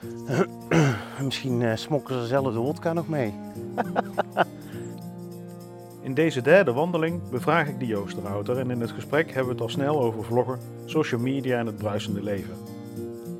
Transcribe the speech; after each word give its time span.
Misschien 1.24 1.60
uh, 1.60 1.76
smokken 1.76 2.20
ze 2.20 2.26
zelf 2.26 2.52
de 2.52 2.58
wodka 2.58 2.92
nog 2.92 3.08
mee. 3.08 3.34
in 6.02 6.14
deze 6.14 6.42
derde 6.42 6.72
wandeling 6.72 7.28
bevraag 7.30 7.68
ik 7.68 7.78
de 7.78 7.86
Joosterhouter 7.86 8.58
en 8.58 8.70
in 8.70 8.80
het 8.80 8.90
gesprek 8.90 9.26
hebben 9.26 9.44
we 9.44 9.52
het 9.52 9.60
al 9.60 9.68
snel 9.68 10.00
over 10.00 10.24
vloggen, 10.24 10.58
social 10.84 11.20
media 11.20 11.58
en 11.58 11.66
het 11.66 11.76
bruisende 11.76 12.22
leven. 12.22 12.54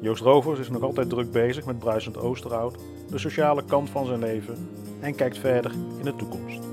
Joost 0.00 0.22
Rovers 0.22 0.58
is 0.58 0.70
nog 0.70 0.82
altijd 0.82 1.08
druk 1.08 1.32
bezig 1.32 1.64
met 1.64 1.78
bruisend 1.78 2.16
Oosterhout, 2.16 2.78
de 3.10 3.18
sociale 3.18 3.64
kant 3.64 3.90
van 3.90 4.06
zijn 4.06 4.20
leven 4.20 4.68
en 5.00 5.14
kijkt 5.14 5.38
verder 5.38 5.72
in 5.98 6.04
de 6.04 6.16
toekomst. 6.16 6.69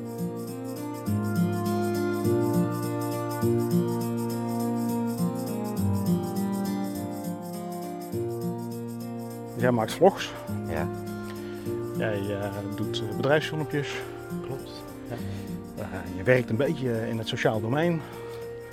Jij 9.67 9.75
maakt 9.75 9.93
vlogs. 9.93 10.31
Ja. 10.67 10.87
Jij 11.97 12.19
uh, 12.19 12.53
doet 12.75 13.01
eh, 13.09 13.15
bedrijfsfilmpjes. 13.15 13.95
Klopt. 14.45 14.83
Ja. 15.09 15.15
Uh, 15.83 16.17
je 16.17 16.23
werkt 16.23 16.49
een 16.49 16.55
beetje 16.55 17.09
in 17.09 17.17
het 17.17 17.27
sociaal 17.27 17.61
domein. 17.61 18.01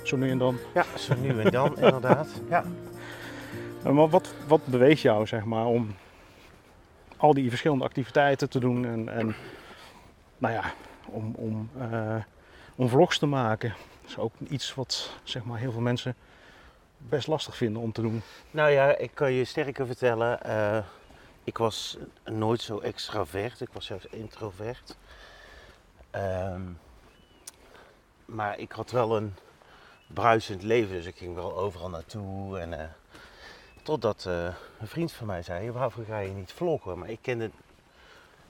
Zo 0.03 0.17
nu 0.17 0.29
en 0.29 0.37
dan. 0.37 0.57
Ja, 0.73 0.85
zo 0.97 1.15
nu 1.21 1.41
en 1.41 1.51
dan 1.51 1.77
inderdaad. 1.83 2.27
Ja. 2.49 2.63
Maar 3.83 4.09
wat, 4.09 4.33
wat 4.47 4.65
beweegt 4.65 5.01
jou 5.01 5.27
zeg 5.27 5.43
maar, 5.43 5.65
om 5.65 5.95
al 7.17 7.33
die 7.33 7.49
verschillende 7.49 7.83
activiteiten 7.83 8.49
te 8.49 8.59
doen 8.59 8.85
en, 8.85 9.09
en 9.09 9.35
nou 10.37 10.53
ja, 10.53 10.63
om, 11.05 11.33
om, 11.35 11.69
om 12.75 12.89
vlogs 12.89 13.17
te 13.17 13.25
maken? 13.25 13.73
Dat 14.01 14.09
is 14.09 14.17
ook 14.17 14.33
iets 14.49 14.75
wat 14.75 15.11
zeg 15.23 15.43
maar, 15.43 15.59
heel 15.59 15.71
veel 15.71 15.81
mensen 15.81 16.15
best 17.09 17.27
lastig 17.27 17.55
vinden 17.57 17.81
om 17.81 17.91
te 17.91 18.01
doen. 18.01 18.21
Nou 18.51 18.71
ja, 18.71 18.97
ik 18.97 19.11
kan 19.13 19.31
je 19.31 19.45
sterker 19.45 19.85
vertellen. 19.85 20.39
Uh, 20.45 20.83
ik 21.43 21.57
was 21.57 21.97
nooit 22.23 22.61
zo 22.61 22.79
extravert. 22.79 23.61
Ik 23.61 23.69
was 23.71 23.85
zelfs 23.85 24.05
introvert. 24.05 24.97
Um, 26.15 26.79
maar 28.25 28.59
ik 28.59 28.71
had 28.71 28.91
wel 28.91 29.17
een 29.17 29.35
bruisend 30.07 30.63
leven. 30.63 30.95
Dus 30.95 31.05
ik 31.05 31.17
ging 31.17 31.35
wel 31.35 31.57
overal 31.57 31.89
naartoe. 31.89 32.59
En, 32.59 32.71
uh, 32.71 32.79
totdat 33.83 34.25
uh, 34.27 34.43
een 34.79 34.87
vriend 34.87 35.11
van 35.11 35.27
mij 35.27 35.41
zei, 35.41 35.71
waarom 35.71 36.05
ga 36.05 36.19
je 36.19 36.31
niet 36.31 36.51
vloggen? 36.51 36.99
Maar 36.99 37.09
ik 37.09 37.19
kende, 37.21 37.51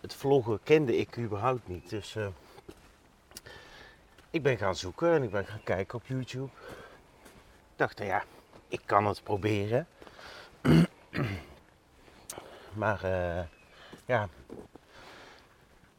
het 0.01 0.13
vloggen 0.13 0.59
kende 0.63 0.97
ik 0.97 1.17
überhaupt 1.17 1.67
niet. 1.67 1.89
Dus 1.89 2.17
ik 4.29 4.43
ben 4.43 4.57
gaan 4.57 4.75
zoeken 4.75 5.13
en 5.13 5.23
ik 5.23 5.31
ben 5.31 5.45
gaan 5.45 5.63
kijken 5.63 5.97
op 5.97 6.05
YouTube. 6.05 6.49
Ik 7.71 7.81
dacht, 7.81 7.99
ja, 7.99 8.23
ik 8.67 8.81
kan 8.85 9.05
het 9.05 9.23
proberen. 9.23 9.87
maar 12.81 13.05
uh, 13.05 13.43
ja, 14.05 14.27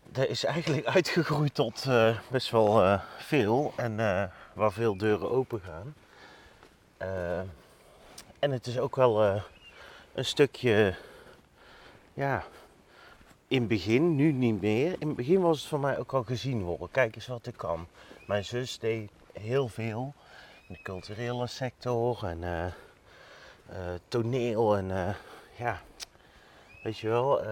dat 0.04 0.28
is 0.28 0.44
eigenlijk 0.44 0.86
uitgegroeid 0.96 1.54
tot 1.54 1.84
uh, 1.88 2.18
best 2.30 2.50
wel 2.50 2.82
uh, 2.82 3.00
veel 3.18 3.72
en 3.76 3.96
waar 4.52 4.72
veel 4.72 4.96
deuren 4.96 5.30
open 5.30 5.60
gaan. 5.60 5.94
en 8.38 8.50
het 8.50 8.66
is 8.66 8.78
ook 8.78 8.96
wel 8.96 9.42
een 10.14 10.24
stukje, 10.24 10.94
ja, 12.14 12.44
in 13.48 13.58
het 13.58 13.68
begin, 13.68 14.14
nu 14.14 14.32
niet 14.32 14.60
meer. 14.60 14.96
In 14.98 15.06
het 15.06 15.16
begin 15.16 15.40
was 15.40 15.58
het 15.58 15.68
voor 15.68 15.80
mij 15.80 15.98
ook 15.98 16.12
al 16.12 16.22
gezien 16.22 16.62
worden. 16.62 16.90
Kijk 16.90 17.14
eens 17.14 17.26
wat 17.26 17.46
ik 17.46 17.56
kan. 17.56 17.86
Mijn 18.26 18.44
zus 18.44 18.78
deed 18.78 19.10
heel 19.32 19.68
veel 19.68 20.14
de 20.66 20.82
culturele 20.82 21.46
sector 21.46 22.24
en 22.24 22.42
uh, 22.42 22.66
uh, 23.70 23.94
toneel 24.08 24.76
en 24.76 24.90
uh, 24.90 25.14
ja, 25.56 25.82
weet 26.82 26.98
je 26.98 27.08
wel. 27.08 27.42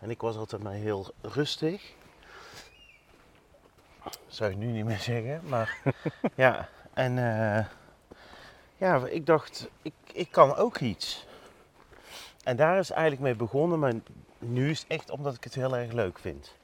en 0.00 0.10
ik 0.10 0.20
was 0.20 0.36
altijd 0.36 0.62
maar 0.62 0.72
heel 0.72 1.06
rustig. 1.22 1.94
zou 4.26 4.50
je 4.50 4.56
nu 4.56 4.66
niet 4.66 4.84
meer 4.84 4.98
zeggen, 4.98 5.40
maar 5.48 5.78
ja. 6.34 6.68
En 6.94 7.14
ja, 8.76 9.06
ik 9.06 9.26
dacht, 9.26 9.68
ik, 9.82 9.94
ik 10.12 10.30
kan 10.30 10.56
ook 10.56 10.78
iets. 10.78 11.26
En 12.44 12.56
daar 12.56 12.78
is 12.78 12.90
eigenlijk 12.90 13.22
mee 13.22 13.34
begonnen, 13.34 13.78
maar 13.78 13.92
nu 14.38 14.70
is 14.70 14.78
het 14.78 14.88
echt 14.88 15.10
omdat 15.10 15.34
ik 15.34 15.44
het 15.44 15.54
heel 15.54 15.76
erg 15.76 15.92
leuk 15.92 16.18
vind. 16.18 16.54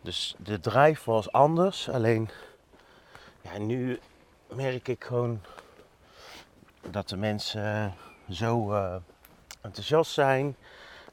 Dus 0.00 0.34
de 0.38 0.60
drive 0.60 1.10
was 1.10 1.32
anders, 1.32 1.88
alleen 1.88 2.30
ja, 3.40 3.58
nu 3.58 4.00
merk 4.54 4.88
ik 4.88 5.04
gewoon 5.04 5.40
dat 6.90 7.08
de 7.08 7.16
mensen 7.16 7.94
zo 8.30 8.72
uh, 8.72 8.96
enthousiast 9.60 10.12
zijn. 10.12 10.56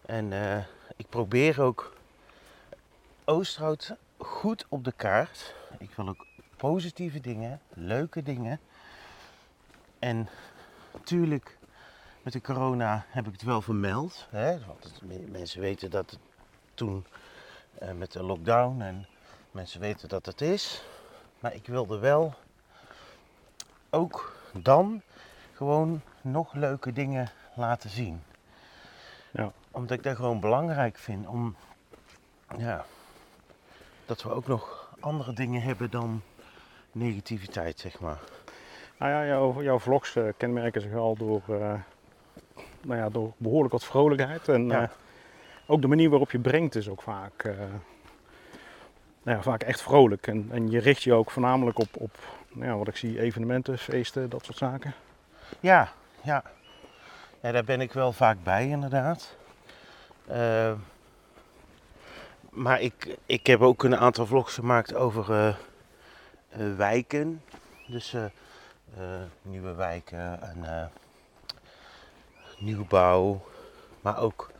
En 0.06 0.32
uh, 0.32 0.58
ik 0.96 1.10
probeer 1.10 1.62
ook 1.62 1.94
Oosterhout 3.26 3.96
goed 4.18 4.66
op 4.70 4.84
de 4.84 4.92
kaart. 4.92 5.56
Ik 5.78 5.90
wil 5.96 6.08
ook 6.08 6.26
positieve 6.58 7.20
dingen, 7.20 7.62
leuke 7.70 8.24
dingen. 8.24 8.60
En 10.00 10.30
natuurlijk, 10.94 11.58
met 12.22 12.34
de 12.34 12.42
corona 12.42 13.06
heb 13.08 13.26
ik 13.26 13.32
het 13.32 13.42
wel 13.42 13.62
vermeld. 13.62 14.28
Hè? 14.30 14.60
Want 14.66 15.02
mensen 15.32 15.62
weten 15.62 15.90
dat 15.90 16.10
het 16.10 16.20
toen 16.74 17.06
met 17.96 18.12
de 18.12 18.24
lockdown 18.24 18.82
en 18.82 19.08
mensen 19.52 19.80
weten 19.80 20.10
dat 20.10 20.26
het 20.26 20.42
is. 20.42 20.84
Maar 21.40 21.54
ik 21.54 21.68
wilde 21.68 21.98
wel 21.98 22.36
ook 23.92 24.36
dan 24.54 25.02
gewoon 25.54 26.02
nog 26.22 26.54
leuke 26.54 26.94
dingen 26.94 27.32
laten 27.56 27.90
zien. 27.90 28.22
Ja. 29.32 29.52
Omdat 29.72 29.98
ik 29.98 30.04
dat 30.04 30.16
gewoon 30.16 30.40
belangrijk 30.40 30.98
vind 30.98 31.28
om, 31.28 31.56
ja, 32.58 32.86
dat 34.06 34.24
we 34.24 34.34
ook 34.34 34.48
nog 34.48 34.94
andere 35.00 35.34
dingen 35.34 35.62
hebben 35.62 35.90
dan 35.90 36.22
negativiteit, 36.92 37.80
zeg 37.80 38.00
maar. 38.00 38.20
Nou 38.98 39.12
ja, 39.12 39.26
jouw, 39.26 39.62
jouw 39.62 39.80
vlogs 39.80 40.16
uh, 40.16 40.28
kenmerken 40.38 40.82
zich 40.82 40.94
al 40.94 41.16
door, 41.16 41.42
uh, 41.50 41.74
nou 42.82 43.00
ja, 43.00 43.10
door 43.10 43.32
behoorlijk 43.38 43.74
wat 43.74 43.84
vrolijkheid. 43.84 44.48
En 44.48 44.68
ja. 44.68 44.82
uh, 44.82 44.90
ook 45.66 45.82
de 45.82 45.88
manier 45.88 46.10
waarop 46.10 46.32
je 46.32 46.40
brengt 46.40 46.76
is 46.76 46.90
ook 46.90 47.02
vaak, 47.02 47.44
nou 49.24 49.38
ja, 49.38 49.42
vaak 49.42 49.64
echt 49.64 49.82
vrolijk. 49.82 50.28
En, 50.28 50.48
en 50.52 50.70
je 50.72 50.80
richt 50.80 51.04
je 51.04 51.14
ook 51.14 51.32
voornamelijk 51.32 51.80
op, 51.80 51.90
op 51.98 52.18
ja, 52.54 52.78
wat 52.78 52.88
ik 52.88 52.96
zie, 52.96 53.20
evenementen, 53.20 53.78
feesten, 53.78 54.30
dat 54.30 54.46
soort 54.46 54.58
zaken. 54.58 54.94
Ja, 55.60 55.92
ja. 56.24 56.44
ja 57.42 57.52
daar 57.52 57.64
ben 57.64 57.82
ik 57.82 57.94
wel 57.94 58.14
vaak 58.14 58.44
bij 58.44 58.68
inderdaad. 58.68 59.36
Uh, 60.32 60.74
maar 62.50 62.82
ik, 62.82 63.18
ik 63.26 63.48
heb 63.48 63.62
ook 63.62 63.84
een 63.84 63.98
aantal 63.98 64.26
vlogs 64.26 64.54
gemaakt 64.54 64.94
over 64.94 65.30
uh, 65.30 65.56
uh, 66.58 66.76
wijken. 66.76 67.42
Dus 67.88 68.16
nieuwe 69.42 69.74
wijken 69.74 70.42
en 70.42 70.92
nieuwbouw. 72.60 73.42
Maar 74.02 74.18
ook 74.18 74.52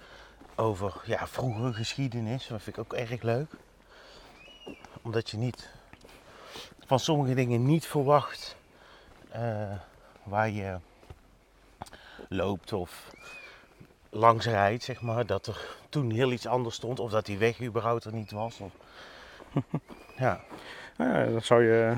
over 0.56 1.02
ja, 1.06 1.28
vroegere 1.28 1.74
geschiedenis. 1.74 2.48
Dat 2.48 2.62
vind 2.62 2.78
ik 2.78 2.84
ook 2.84 2.94
erg 2.94 3.22
leuk. 3.22 3.52
Omdat 5.02 5.30
je 5.30 5.38
niet 5.38 5.70
van 6.92 7.00
sommige 7.00 7.34
dingen 7.34 7.66
niet 7.66 7.86
verwacht 7.86 8.56
uh, 9.36 9.72
waar 10.24 10.50
je 10.50 10.78
loopt 12.30 12.74
of 12.74 13.12
langs 14.10 14.46
rijdt, 14.46 14.84
zeg 14.84 15.02
maar, 15.02 15.26
dat 15.26 15.48
er 15.48 15.76
toen 15.90 16.12
heel 16.12 16.32
iets 16.32 16.48
anders 16.48 16.76
stond 16.76 17.00
of 17.00 17.12
dat 17.12 17.26
die 17.26 17.38
weg 17.38 17.62
überhaupt 17.62 18.04
er 18.04 18.14
niet 18.14 18.32
was. 18.32 18.60
Of... 18.60 18.72
ja. 20.18 20.42
Nou 20.98 21.18
ja, 21.18 21.26
dat 21.26 21.44
zou 21.44 21.64
je, 21.64 21.98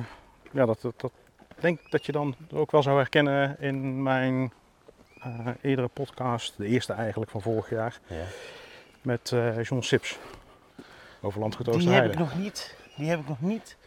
ja, 0.51 0.65
dat, 0.65 0.81
dat, 0.81 0.99
dat 0.99 1.11
denk 1.59 1.91
dat 1.91 2.05
je 2.05 2.11
dan 2.11 2.35
ook 2.51 2.71
wel 2.71 2.83
zou 2.83 2.97
herkennen 2.97 3.59
in 3.59 4.03
mijn 4.03 4.53
uh, 5.25 5.47
eerdere 5.61 5.87
podcast, 5.87 6.57
de 6.57 6.67
eerste 6.67 6.93
eigenlijk 6.93 7.31
van 7.31 7.41
vorig 7.41 7.69
jaar, 7.69 7.99
ja. 8.07 8.25
met 9.01 9.31
uh, 9.31 9.63
John 9.63 9.81
Sips 9.81 10.19
over 11.21 11.39
Landgoed. 11.39 11.73
Die 11.73 11.89
heb 11.89 12.11
ik 12.11 12.17
nog 12.17 12.35
niet, 12.35 12.75
die 12.95 13.09
heb 13.09 13.19
ik 13.19 13.27
nog 13.27 13.41
niet 13.41 13.77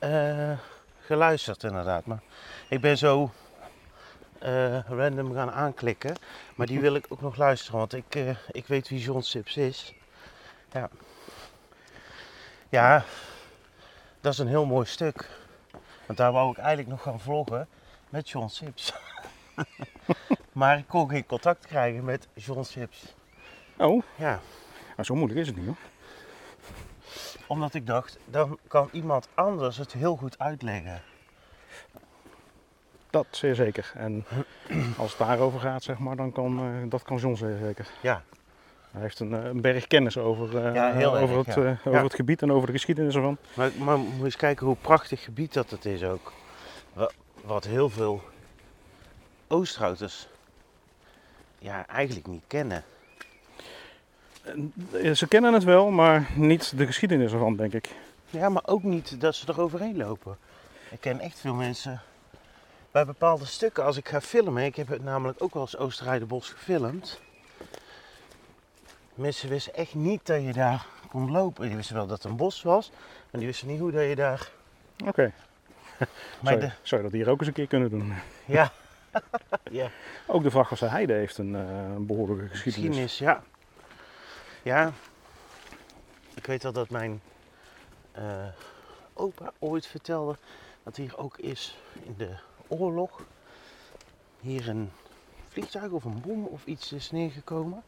uh, 0.00 0.58
geluisterd 1.00 1.62
inderdaad. 1.62 2.06
Maar 2.06 2.20
ik 2.68 2.80
ben 2.80 2.98
zo 2.98 3.30
uh, 4.42 4.78
random 4.88 5.34
gaan 5.34 5.50
aanklikken. 5.50 6.16
Maar 6.54 6.66
die 6.66 6.80
wil 6.80 6.94
ik 6.94 7.06
ook 7.08 7.20
nog 7.20 7.36
luisteren, 7.36 7.78
want 7.78 7.94
ik, 7.94 8.14
uh, 8.14 8.36
ik 8.50 8.66
weet 8.66 8.88
wie 8.88 9.00
John 9.00 9.20
Sips 9.20 9.56
is. 9.56 9.94
Ja. 10.72 10.90
ja, 12.68 13.04
dat 14.20 14.32
is 14.32 14.38
een 14.38 14.48
heel 14.48 14.66
mooi 14.66 14.86
stuk. 14.86 15.28
Want 16.06 16.18
daar 16.18 16.32
wou 16.32 16.50
ik 16.50 16.58
eigenlijk 16.58 16.88
nog 16.88 17.02
gaan 17.02 17.20
vloggen 17.20 17.68
met 18.08 18.30
John 18.30 18.48
Sips. 18.48 18.92
maar 20.52 20.78
ik 20.78 20.86
kon 20.88 21.08
geen 21.08 21.26
contact 21.26 21.66
krijgen 21.66 22.04
met 22.04 22.28
John 22.34 22.62
Sips. 22.62 23.14
Oh? 23.76 24.02
Ja. 24.16 24.40
Zo 25.00 25.14
moeilijk 25.14 25.40
is 25.40 25.46
het 25.46 25.56
niet 25.56 25.66
hoor 25.66 25.89
omdat 27.50 27.74
ik 27.74 27.86
dacht, 27.86 28.18
dan 28.24 28.58
kan 28.68 28.88
iemand 28.92 29.28
anders 29.34 29.76
het 29.76 29.92
heel 29.92 30.16
goed 30.16 30.38
uitleggen. 30.38 31.02
Dat 33.10 33.26
zeer 33.30 33.54
zeker. 33.54 33.92
En 33.94 34.24
als 34.98 35.10
het 35.10 35.18
daarover 35.18 35.60
gaat, 35.60 35.82
zeg 35.82 35.98
maar, 35.98 36.16
dan 36.16 36.32
kan 36.32 36.60
uh, 36.60 36.90
dat 36.90 37.02
kan 37.02 37.16
John 37.16 37.34
zeer 37.34 37.56
zeker. 37.62 37.88
Ja. 38.02 38.22
Hij 38.90 39.00
heeft 39.00 39.20
een, 39.20 39.34
eh, 39.34 39.44
een 39.44 39.60
berg 39.60 39.86
kennis 39.86 40.18
over, 40.18 40.66
eh, 40.66 40.74
Ja, 40.74 40.92
heel 40.92 41.16
over, 41.18 41.36
erg, 41.36 41.46
het, 41.46 41.54
ja. 41.54 41.62
eh, 41.62 41.70
over 41.70 41.92
Ja. 41.92 42.02
het 42.02 42.14
gebied 42.14 42.42
en 42.42 42.52
over 42.52 42.66
de 42.66 42.72
geschiedenis 42.72 43.14
ervan. 43.14 43.36
Maar, 43.54 43.70
maar 43.78 43.98
moet 43.98 44.24
eens 44.24 44.36
kijken 44.36 44.66
hoe 44.66 44.76
prachtig 44.80 45.24
gebied 45.24 45.52
dat 45.52 45.70
het 45.70 45.84
is 45.84 46.02
ook. 46.04 46.32
Wat, 47.44 47.64
heel 47.64 47.88
veel 47.88 48.22
Oosterhouters 49.48 50.28
ja, 51.58 51.86
eigenlijk 51.86 52.26
niet 52.26 52.44
kennen. 52.46 52.84
Eh, 54.92 55.12
Ze 55.14 55.28
kennen 55.28 55.52
het 55.52 55.64
wel, 55.64 55.90
maar 55.90 56.28
niet 56.34 56.78
de 56.78 56.86
geschiedenis 56.86 57.32
ervan, 57.32 57.56
denk 57.56 57.72
ik. 57.72 57.88
Ja, 58.30 58.48
maar 58.48 58.62
ook 58.66 58.82
niet 58.82 59.20
dat 59.20 59.34
ze 59.34 59.46
er 59.46 59.60
overheen 59.60 59.96
lopen. 59.96 60.36
Ik 60.90 61.00
ken 61.00 61.20
echt 61.20 61.38
veel 61.40 61.54
mensen 61.54 62.00
bij 62.90 63.04
bepaalde 63.04 63.44
stukken 63.44 63.84
als 63.84 63.96
ik 63.96 64.08
ga 64.08 64.20
filmen. 64.20 64.64
Ik 64.64 64.76
heb 64.76 64.88
het 64.88 65.04
namelijk 65.04 65.42
ook 65.42 65.52
wel 65.54 65.62
eens 65.62 65.76
Oosterheidebos 65.76 66.48
gefilmd. 66.48 67.20
Mensen 69.14 69.48
wisten 69.48 69.74
echt 69.74 69.94
niet 69.94 70.26
dat 70.26 70.42
je 70.42 70.52
daar 70.52 70.86
kon 71.08 71.30
lopen. 71.30 71.66
Die 71.66 71.76
wisten 71.76 71.96
wel 71.96 72.06
dat 72.06 72.22
het 72.22 72.30
een 72.30 72.36
bos 72.36 72.62
was, 72.62 72.90
maar 73.30 73.40
die 73.40 73.46
wisten 73.46 73.68
niet 73.68 73.80
hoe 73.80 73.90
dat 73.90 74.04
je 74.08 74.14
daar... 74.16 74.50
Oké, 75.06 75.32
Maar 76.42 76.52
zou, 76.52 76.60
de, 76.60 76.70
zou 76.82 77.02
je 77.02 77.08
dat 77.10 77.16
hier 77.18 77.28
ook 77.28 77.38
eens 77.38 77.48
een 77.48 77.54
keer 77.54 77.66
kunnen 77.66 77.90
doen? 77.90 78.12
ja. 78.44 78.72
ja, 79.70 79.90
Ook 80.26 80.42
de 80.42 80.50
Vrachelse 80.50 80.86
Heide 80.86 81.12
heeft 81.12 81.38
een, 81.38 81.54
eh, 81.54 81.60
een 81.94 82.06
behoorlijke 82.06 82.48
geschiedenis. 82.48 82.96
geschiedenis, 82.96 83.18
ja. 83.18 83.42
Ja, 84.62 84.92
ik 86.34 86.46
weet 86.46 86.62
wel 86.62 86.72
dat 86.72 86.90
mijn 86.90 87.22
eh, 88.12 88.46
opa 89.12 89.52
ooit 89.58 89.86
vertelde 89.86 90.36
dat 90.82 90.96
hier 90.96 91.18
ook 91.18 91.38
is 91.38 91.78
in 92.02 92.14
de 92.16 92.34
oorlog. 92.68 93.22
Hier 94.40 94.68
een 94.68 94.90
vliegtuig 95.48 95.90
of 95.90 96.04
een 96.04 96.20
bom 96.20 96.44
of 96.44 96.64
iets 96.64 96.92
is 96.92 97.10
neergekomen. 97.10 97.82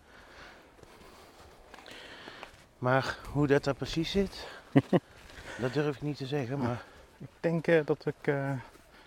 Maar 2.78 3.18
hoe 3.32 3.46
dat 3.46 3.64
daar 3.64 3.74
precies 3.74 4.10
zit, 4.10 4.46
dat 5.60 5.72
durf 5.72 5.96
ik 5.96 6.02
niet 6.02 6.16
te 6.16 6.26
zeggen. 6.26 6.58
Maar 6.58 6.82
Ik 7.18 7.28
denk 7.40 7.66
eh, 7.66 7.80
dat 7.84 8.06
ik 8.06 8.26
eh, 8.26 8.50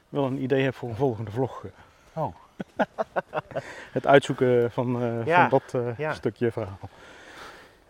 wel 0.09 0.25
een 0.25 0.41
idee 0.41 0.63
heb 0.63 0.75
voor 0.75 0.89
een 0.89 0.95
volgende 0.95 1.31
vlog. 1.31 1.65
Oh. 2.13 2.35
het 3.91 4.07
uitzoeken 4.07 4.71
van, 4.71 5.23
Ja, 5.25 5.49
van 5.49 5.61
dat 5.71 5.97
ja. 5.97 6.13
stukje 6.13 6.51
verhaal. 6.51 6.89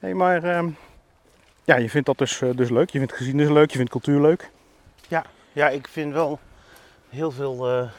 Hey, 0.05 0.13
maar 0.13 0.43
ehm, 0.43 0.69
ja, 1.63 1.75
je 1.75 1.89
vindt 1.89 2.07
dat 2.07 2.17
dus, 2.17 2.41
eh, 2.41 2.49
dus 2.55 2.69
leuk. 2.69 2.89
Je 2.89 2.97
vindt 2.97 3.13
geschiedenis 3.13 3.49
leuk, 3.49 3.71
je 3.71 3.75
vindt 3.77 3.91
cultuur 3.91 4.21
leuk. 4.21 4.51
ja, 5.53 5.69
ik 5.69 5.87
vind 5.87 6.13
wel 6.13 6.39
heel 7.09 7.31
veel. 7.31 7.69
eh, 7.69 7.89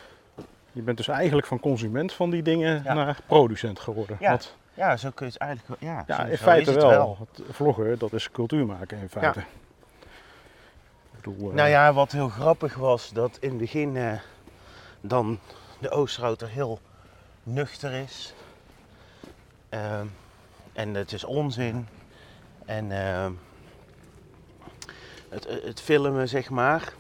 Je 0.73 0.83
bent 0.83 0.97
dus 0.97 1.09
eigenlijk 1.09 1.47
van 1.47 1.61
consument 1.61 2.13
van 2.13 2.31
die 2.31 2.43
dingen 2.43 2.83
Ja. 2.85 2.95
naar 2.95 3.19
producent 3.27 3.79
geworden. 3.81 4.17
Ja, 4.21 4.29
Want, 4.31 4.57
ja, 4.75 4.97
zo 4.97 5.11
kun 5.15 5.27
je 5.27 5.33
het 5.33 5.41
eigenlijk 5.41 5.81
wel. 5.81 5.91
Ja, 5.91 6.05
ja, 6.07 6.25
in 6.25 6.37
feite 6.37 6.73
wel. 6.73 7.19
Het 7.35 7.45
vloggen, 7.57 7.99
dat 7.99 8.13
is 8.13 8.31
cultuur 8.31 8.67
maken 8.67 8.99
in 8.99 9.09
feite. 9.09 9.41
Ik 9.41 9.47
bedoel, 11.23 11.49
eh, 11.51 11.55
Nou 11.57 11.69
ja, 11.69 11.93
wat 11.93 12.13
heel 12.13 12.29
grappig 12.29 12.75
was, 12.75 13.11
dat 13.13 13.37
in 13.41 13.49
het 13.49 13.59
begin 13.59 13.97
eh, 13.97 14.13
dan 15.01 15.39
de 15.79 15.91
Oosterhouter 15.91 16.49
heel 16.49 16.81
nuchter 17.43 17.93
is. 17.93 18.35
Ehm, 19.69 20.07
en 20.73 20.95
het 20.95 21.13
is 21.13 21.25
onzin. 21.25 21.89
En 22.67 22.91
ehm, 22.93 23.33
het, 25.29 25.49
het 25.65 25.81
filmen, 25.81 26.29
zeg 26.29 26.51
maar. 26.51 26.93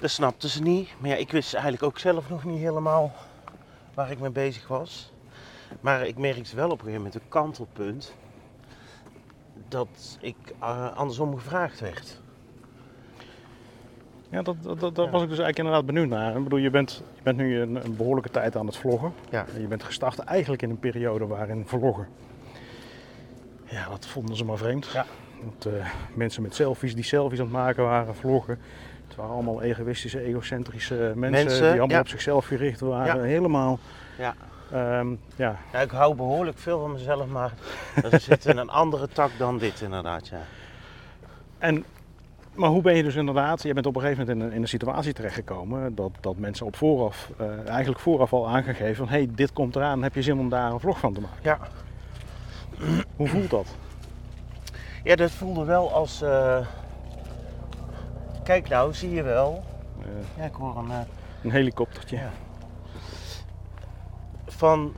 Dat 0.00 0.10
snapten 0.10 0.48
ze 0.48 0.62
niet. 0.62 0.88
Maar 0.98 1.10
ja, 1.10 1.16
ik 1.16 1.30
wist 1.30 1.52
eigenlijk 1.54 1.82
ook 1.82 1.98
zelf 1.98 2.28
nog 2.28 2.44
niet 2.44 2.58
helemaal 2.58 3.12
waar 3.94 4.10
ik 4.10 4.18
mee 4.18 4.30
bezig 4.30 4.68
was. 4.68 5.12
Maar 5.80 6.06
ik 6.06 6.18
merkte 6.18 6.56
wel 6.56 6.64
op 6.70 6.70
een 6.72 6.78
gegeven 6.78 6.96
moment 7.02 7.14
een 7.14 7.28
kantelpunt. 7.28 8.14
Dat 9.68 10.18
ik 10.20 10.36
eh, 10.60 10.96
andersom 10.96 11.34
gevraagd 11.36 11.80
werd. 11.80 12.20
Ja, 14.30 14.42
dat, 14.42 14.56
dat, 14.62 14.80
dat, 14.80 14.96
Ja. 14.96 15.10
was 15.10 15.22
ik 15.22 15.28
dus 15.28 15.38
eigenlijk 15.38 15.58
inderdaad 15.58 15.86
benieuwd 15.86 16.08
naar. 16.08 16.36
Ik 16.36 16.42
bedoel, 16.42 16.58
je 16.58 16.70
bent, 16.70 17.02
je 17.16 17.22
bent 17.22 17.36
nu 17.36 17.60
een, 17.60 17.84
een 17.84 17.96
behoorlijke 17.96 18.30
tijd 18.30 18.56
aan 18.56 18.66
het 18.66 18.76
vloggen. 18.76 19.12
Ja. 19.30 19.46
Je 19.58 19.66
bent 19.66 19.82
gestart 19.82 20.18
eigenlijk 20.18 20.62
in 20.62 20.70
een 20.70 20.78
periode 20.78 21.26
waarin 21.26 21.66
vloggen. 21.66 22.08
Ja, 23.70 23.88
dat 23.88 24.06
vonden 24.06 24.36
ze 24.36 24.44
maar 24.44 24.56
vreemd. 24.56 24.90
Ja. 24.92 25.06
Dat 25.44 25.72
eh, 25.72 25.86
mensen 26.14 26.42
met 26.42 26.54
selfies 26.54 26.94
die 26.94 27.04
selfies 27.04 27.38
aan 27.38 27.44
het 27.44 27.54
maken 27.54 27.84
waren, 27.84 28.14
vloggen. 28.14 28.58
Het 29.06 29.16
waren 29.16 29.32
allemaal 29.32 29.62
egoïstische, 29.62 30.20
egocentrische 30.20 30.94
mensen, 30.94 31.46
Mensen, 31.46 31.60
die 31.60 31.68
allemaal 31.68 31.88
ja. 31.88 32.00
op 32.00 32.08
zichzelf 32.08 32.46
gericht 32.46 32.80
waren. 32.80 33.16
Ja. 33.16 33.22
Helemaal. 33.22 33.78
Ja. 34.18 34.34
ehm, 34.72 35.08
ja. 35.36 35.56
Ja, 35.72 35.78
ik 35.80 35.90
hou 35.90 36.14
behoorlijk 36.14 36.58
veel 36.58 36.80
van 36.80 36.92
mezelf, 36.92 37.26
maar 37.26 37.52
er 38.10 38.20
zit 38.20 38.46
in 38.46 38.56
een 38.56 38.70
andere 38.70 39.08
tak 39.08 39.30
dan 39.38 39.58
dit 39.58 39.80
inderdaad, 39.80 40.28
ja. 40.28 40.40
En, 41.58 41.84
maar 42.54 42.68
hoe 42.68 42.82
ben 42.82 42.96
je 42.96 43.02
dus 43.02 43.14
inderdaad, 43.14 43.62
je 43.62 43.74
bent 43.74 43.86
op 43.86 43.96
een 43.96 44.00
gegeven 44.00 44.26
moment 44.26 44.42
in 44.42 44.46
een, 44.46 44.54
in 44.54 44.62
een 44.62 44.68
situatie 44.68 45.12
terechtgekomen 45.12 45.94
dat, 45.94 46.10
dat 46.20 46.36
mensen 46.36 46.66
op 46.66 46.76
vooraf, 46.76 47.30
eh, 47.38 47.68
eigenlijk 47.68 48.00
vooraf 48.00 48.32
al 48.32 48.48
aangegeven 48.48 48.96
van 48.96 49.08
hé, 49.08 49.16
hey, 49.16 49.28
dit 49.34 49.52
komt 49.52 49.76
eraan, 49.76 50.02
heb 50.02 50.14
je 50.14 50.22
zin 50.22 50.38
om 50.38 50.48
daar 50.48 50.72
een 50.72 50.80
vlog 50.80 50.98
van 50.98 51.14
te 51.14 51.20
maken? 51.20 51.38
Ja, 51.42 51.58
Hoe 53.16 53.28
voelt 53.28 53.50
dat? 53.50 53.66
ja 55.04 55.16
dat 55.16 55.30
voelde 55.30 55.64
wel 55.64 55.92
als... 55.92 56.22
eh, 56.22 56.58
Kijk 58.42 58.68
nou, 58.68 58.94
zie 58.94 59.10
je 59.10 59.22
wel. 59.22 59.62
Ja, 60.36 60.44
ik 60.44 60.54
hoor 60.54 60.76
een... 60.76 60.90
eh, 60.90 60.98
een 61.42 61.50
helikoptertje. 61.50 62.16
Ja. 62.16 62.30
Van 64.46 64.94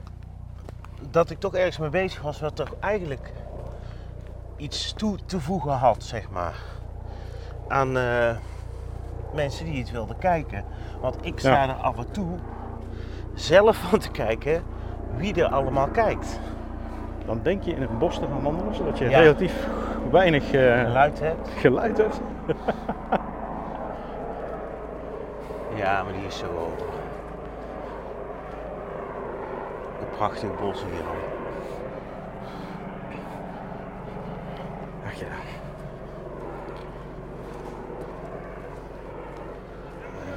dat 1.11 1.31
ik 1.31 1.39
toch 1.41 1.55
ergens 1.55 1.79
mee 1.79 1.89
bezig 1.89 2.23
was 2.23 2.41
wat 2.41 2.57
toch 2.57 2.75
eigenlijk 2.81 3.33
iets 4.57 4.93
toe 4.93 5.19
te 5.27 5.41
voegen 5.41 5.73
had, 5.73 6.05
zeg 6.05 6.31
maar. 6.31 6.55
Aan 7.69 7.97
eh, 7.99 8.37
mensen 9.35 9.65
die 9.65 9.75
iets 9.75 9.91
wilden 9.91 10.19
kijken. 10.19 10.65
Want 11.01 11.17
ik 11.27 11.39
sta 11.39 11.63
Ja. 11.65 11.69
er 11.69 11.75
af 11.75 11.97
en 11.99 12.11
toe 12.11 12.39
zelf 13.35 13.77
van 13.77 13.99
te 13.99 14.11
kijken 14.11 14.63
wie 15.17 15.35
er 15.35 15.49
allemaal 15.49 15.89
kijkt. 15.89 16.39
Dan 17.27 17.41
denk 17.43 17.63
je 17.63 17.73
in 17.75 17.81
het 17.81 17.99
bos 17.99 18.19
te 18.19 18.27
gaan 18.27 18.43
wandelen, 18.43 18.75
zodat 18.75 18.99
je 18.99 19.09
Ja. 19.09 19.19
relatief 19.21 19.67
weinig 20.11 20.53
eh, 20.53 20.81
Geluid 20.85 21.21
hebt. 21.21 21.49
geluid 21.49 21.97
hebt. 21.99 22.21
Ja, 25.75 26.03
maar 26.03 26.13
die 26.13 26.27
is 26.27 26.39
zo. 26.39 26.73
Een 30.01 30.17
prachtig 30.17 30.49
bos 30.61 30.85
hier 30.85 31.01
al. 31.09 31.15
Ach 35.07 35.15
ja. 35.15 35.27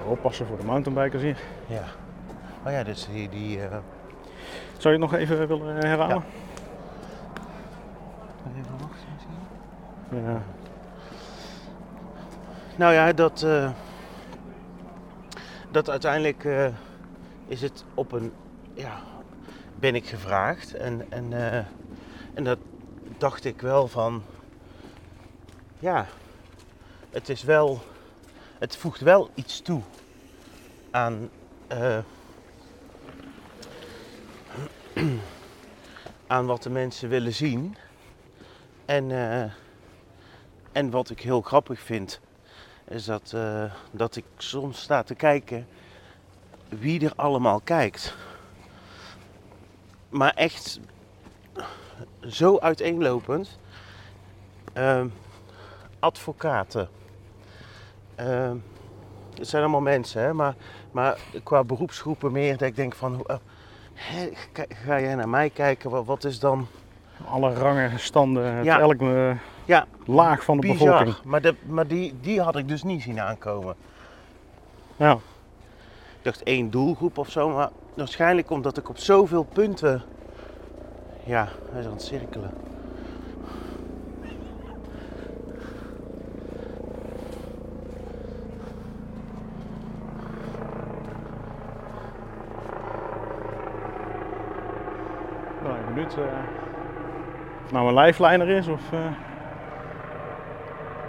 Eh, 0.03 0.11
Oppassen 0.11 0.45
voor 0.45 0.57
de 0.57 0.65
mountainbikers 0.65 1.21
hier. 1.23 1.37
Ja. 1.65 1.83
Oh 2.65 2.71
ja, 2.71 2.83
dus 2.83 3.07
die... 3.11 3.29
die 3.29 3.61
eh, 3.61 3.67
Zou 4.77 4.93
je 4.95 5.01
het 5.01 5.11
nog 5.11 5.19
even 5.19 5.47
willen 5.47 5.75
herhalen? 5.75 6.23
Even 8.49 8.77
wachten 8.79 9.07
misschien. 9.13 9.37
Ja. 10.25 10.43
Nou 12.75 12.93
ja, 12.93 13.13
dat, 13.13 13.43
eh, 13.43 13.71
dat 15.71 15.89
uiteindelijk 15.89 16.45
eh, 16.45 16.67
is 17.47 17.61
het 17.61 17.83
op 17.93 18.11
een, 18.11 18.33
ja, 18.73 19.03
ben 19.75 19.95
ik 19.95 20.07
gevraagd 20.07 20.73
en, 20.73 21.11
en, 21.11 21.33
eh, 21.33 21.65
en 22.33 22.43
dat 22.43 22.59
dacht 23.17 23.45
ik 23.45 23.61
wel 23.61 23.87
van, 23.87 24.23
ja, 25.79 26.05
het 27.09 27.29
is 27.29 27.43
wel, 27.43 27.81
het 28.59 28.77
voegt 28.77 29.01
wel 29.01 29.29
iets 29.33 29.61
toe 29.61 29.81
aan, 30.91 31.29
aan 36.27 36.45
wat 36.45 36.63
de 36.63 36.69
mensen 36.69 37.09
willen 37.09 37.33
zien 37.33 37.75
en, 38.85 39.11
eh, 39.11 39.51
en 40.71 40.89
wat 40.89 41.09
ik 41.09 41.21
heel 41.21 41.41
grappig 41.41 41.79
vind 41.79 42.19
is 42.87 43.05
dat, 43.05 43.31
eh, 43.35 43.63
dat 43.91 44.15
ik 44.15 44.25
soms 44.37 44.81
sta 44.81 45.03
te 45.03 45.15
kijken 45.15 45.67
wie 46.69 47.05
er 47.05 47.13
allemaal 47.15 47.59
kijkt. 47.59 48.15
Maar 50.09 50.33
echt 50.33 50.79
zo 52.27 52.59
uiteenlopend. 52.59 53.59
Ehm, 54.73 55.07
advocaten. 55.99 56.89
Ehm, 58.15 58.57
het 59.37 59.47
zijn 59.47 59.61
allemaal 59.61 59.81
mensen, 59.81 60.21
hè? 60.21 60.33
Maar, 60.33 60.55
maar 60.91 61.17
qua 61.43 61.63
beroepsgroepen 61.63 62.31
meer 62.31 62.57
dat 62.57 62.67
ik 62.67 62.75
denk 62.75 62.95
van... 62.95 63.25
ga, 63.93 64.65
ga 64.69 64.99
jij 64.99 65.15
naar 65.15 65.29
mij 65.29 65.49
kijken? 65.49 65.89
Wat, 65.89 66.05
wat 66.05 66.23
is 66.23 66.39
dan... 66.39 66.67
Alle 67.29 67.53
rangen, 67.53 67.99
standen, 67.99 68.63
Ja. 68.63 68.79
elke 68.79 69.05
eh, 69.05 69.37
Ja, 69.65 69.85
laag 70.05 70.43
van 70.43 70.59
de 70.59 70.67
bizar. 70.67 70.87
bevolking. 70.87 71.15
Maar, 71.25 71.41
de, 71.41 71.55
maar 71.67 71.87
die, 71.87 72.13
die 72.21 72.41
had 72.41 72.55
ik 72.55 72.67
dus 72.67 72.83
niet 72.83 73.01
zien 73.01 73.19
aankomen. 73.19 73.75
Ja. 74.95 75.11
Ik 76.17 76.21
dacht 76.31 76.43
één 76.43 76.69
doelgroep 76.69 77.17
of 77.17 77.29
zo, 77.29 77.49
maar 77.49 77.69
waarschijnlijk 77.93 78.49
omdat 78.49 78.77
ik 78.77 78.89
op 78.89 78.97
zoveel 78.97 79.43
punten 79.43 80.01
Ja, 81.23 81.47
hij 81.71 81.79
is 81.79 81.85
aan 81.85 81.91
het 81.91 82.01
cirkelen. 82.01 82.51
Nou, 95.63 95.83
benieuwd 95.93 96.17
eh, 96.17 96.23
nou 97.75 97.87
een 97.87 98.03
lifeliner 98.03 98.47
is 98.49 98.67
of... 98.67 98.81
eh, 98.91 98.99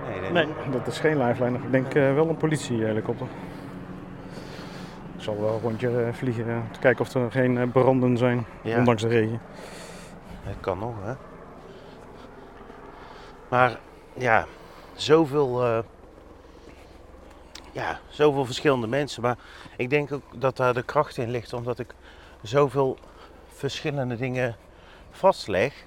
Nee, 0.08 0.30
nee, 0.30 0.46
Nee, 0.46 0.70
dat 0.70 0.86
is 0.86 0.98
geen 0.98 1.18
lifeliner. 1.22 1.60
Ik 1.64 1.70
denk 1.70 1.94
eh, 1.94 2.14
wel 2.14 2.28
een 2.28 2.36
politiehelikopter. 2.36 3.26
Ik 5.16 5.22
zal 5.22 5.40
wel 5.40 5.54
een 5.54 5.60
rondje 5.60 6.02
eh, 6.04 6.12
vliegen 6.12 6.44
om 6.44 6.72
te 6.72 6.78
kijken 6.78 7.00
of 7.04 7.14
er 7.14 7.30
geen 7.30 7.70
branden 7.72 8.16
zijn, 8.16 8.46
Ja. 8.62 8.78
ondanks 8.78 9.02
de 9.02 9.08
regen. 9.08 9.40
Het 10.42 10.56
kan 10.60 10.78
nog, 10.78 10.94
hè. 11.02 11.12
Maar 13.48 13.76
ja, 14.14 14.46
zoveel, 14.94 15.64
ja, 17.72 17.98
zoveel 18.08 18.44
verschillende 18.44 18.86
mensen. 18.86 19.22
Maar 19.22 19.36
ik 19.76 19.90
denk 19.90 20.12
ook 20.12 20.22
dat 20.34 20.56
daar 20.56 20.74
de 20.74 20.82
kracht 20.82 21.16
in 21.16 21.30
ligt, 21.30 21.52
omdat 21.52 21.78
ik 21.78 21.94
zoveel 22.42 22.98
verschillende 23.46 24.16
dingen 24.16 24.56
vastleg. 25.10 25.84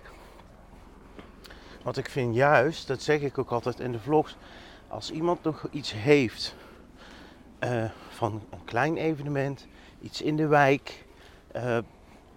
Want 1.90 2.02
ik 2.02 2.10
vind 2.10 2.36
juist, 2.36 2.88
dat 2.88 3.02
zeg 3.02 3.22
ik 3.22 3.38
ook 3.38 3.52
altijd 3.52 3.80
in 3.80 3.92
de 3.92 4.00
vlogs, 4.00 4.36
als 4.88 5.12
iemand 5.12 5.44
nog 5.44 5.68
iets 5.72 5.94
heeft 5.94 6.56
eh, 7.60 7.86
van 8.10 8.44
een 8.50 8.64
klein 8.66 8.98
evenement, 8.98 9.68
iets 10.02 10.22
in 10.22 10.36
de 10.36 10.48
wijk, 10.48 11.06
eh, 11.52 11.78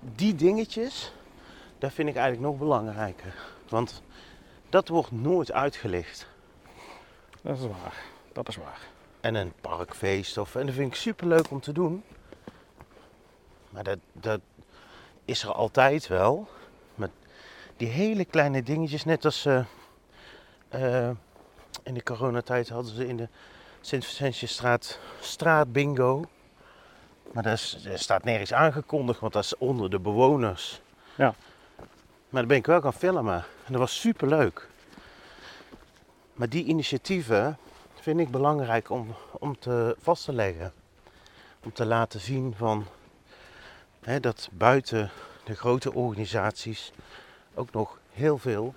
die 0.00 0.34
dingetjes, 0.34 1.12
dat 1.78 1.92
vind 1.92 2.08
ik 2.08 2.14
eigenlijk 2.14 2.46
nog 2.46 2.58
belangrijker. 2.58 3.34
Want 3.68 4.02
dat 4.68 4.88
wordt 4.88 5.10
nooit 5.10 5.52
uitgelicht. 5.52 6.26
Dat 7.42 7.58
is 7.58 7.66
waar. 7.66 8.02
Dat 8.32 8.48
is 8.48 8.56
waar. 8.56 8.80
En 9.20 9.34
een 9.34 9.52
parkfeest, 9.60 10.38
of, 10.38 10.54
en 10.54 10.66
dat 10.66 10.74
vind 10.74 10.92
ik 10.92 10.98
super 10.98 11.26
leuk 11.26 11.50
om 11.50 11.60
te 11.60 11.72
doen. 11.72 12.02
Maar 13.70 13.84
dat, 13.84 13.98
dat 14.12 14.40
is 15.24 15.42
er 15.42 15.52
altijd 15.52 16.06
wel. 16.06 16.48
Die 17.76 17.88
hele 17.88 18.24
kleine 18.24 18.62
dingetjes, 18.62 19.04
net 19.04 19.24
als 19.24 19.46
eh, 19.46 19.64
eh, 20.68 21.10
in 21.82 21.94
de 21.94 22.02
coronatijd 22.02 22.68
hadden 22.68 22.94
ze 22.94 23.06
in 23.06 23.16
de 23.16 23.28
Sint-Vicentiusstraat 23.80 24.98
straatbingo. 25.20 26.24
Maar 27.32 27.42
dat, 27.42 27.52
is, 27.52 27.78
dat 27.82 28.00
staat 28.00 28.24
nergens 28.24 28.52
aangekondigd, 28.52 29.20
want 29.20 29.32
dat 29.32 29.44
is 29.44 29.56
onder 29.56 29.90
de 29.90 29.98
bewoners. 29.98 30.80
Ja. 31.14 31.34
Maar 32.28 32.40
dan 32.40 32.46
ben 32.46 32.56
ik 32.56 32.66
wel 32.66 32.80
gaan 32.80 32.92
filmen. 32.92 33.44
En 33.64 33.72
dat 33.72 33.80
was 33.80 34.00
super 34.00 34.28
leuk. 34.28 34.68
Maar 36.34 36.48
die 36.48 36.64
initiatieven 36.64 37.58
vind 38.00 38.20
ik 38.20 38.30
belangrijk 38.30 38.90
om, 38.90 39.14
om 39.30 39.58
te 39.58 39.96
vast 40.00 40.24
te 40.24 40.32
leggen. 40.32 40.72
Om 41.64 41.72
te 41.72 41.84
laten 41.84 42.20
zien 42.20 42.54
van, 42.56 42.86
hè, 44.00 44.20
dat 44.20 44.48
buiten 44.52 45.10
de 45.44 45.54
grote 45.54 45.92
organisaties 45.92 46.92
ook 47.54 47.72
nog 47.72 47.98
heel 48.12 48.38
veel 48.38 48.74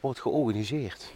wordt 0.00 0.20
georganiseerd. 0.20 1.12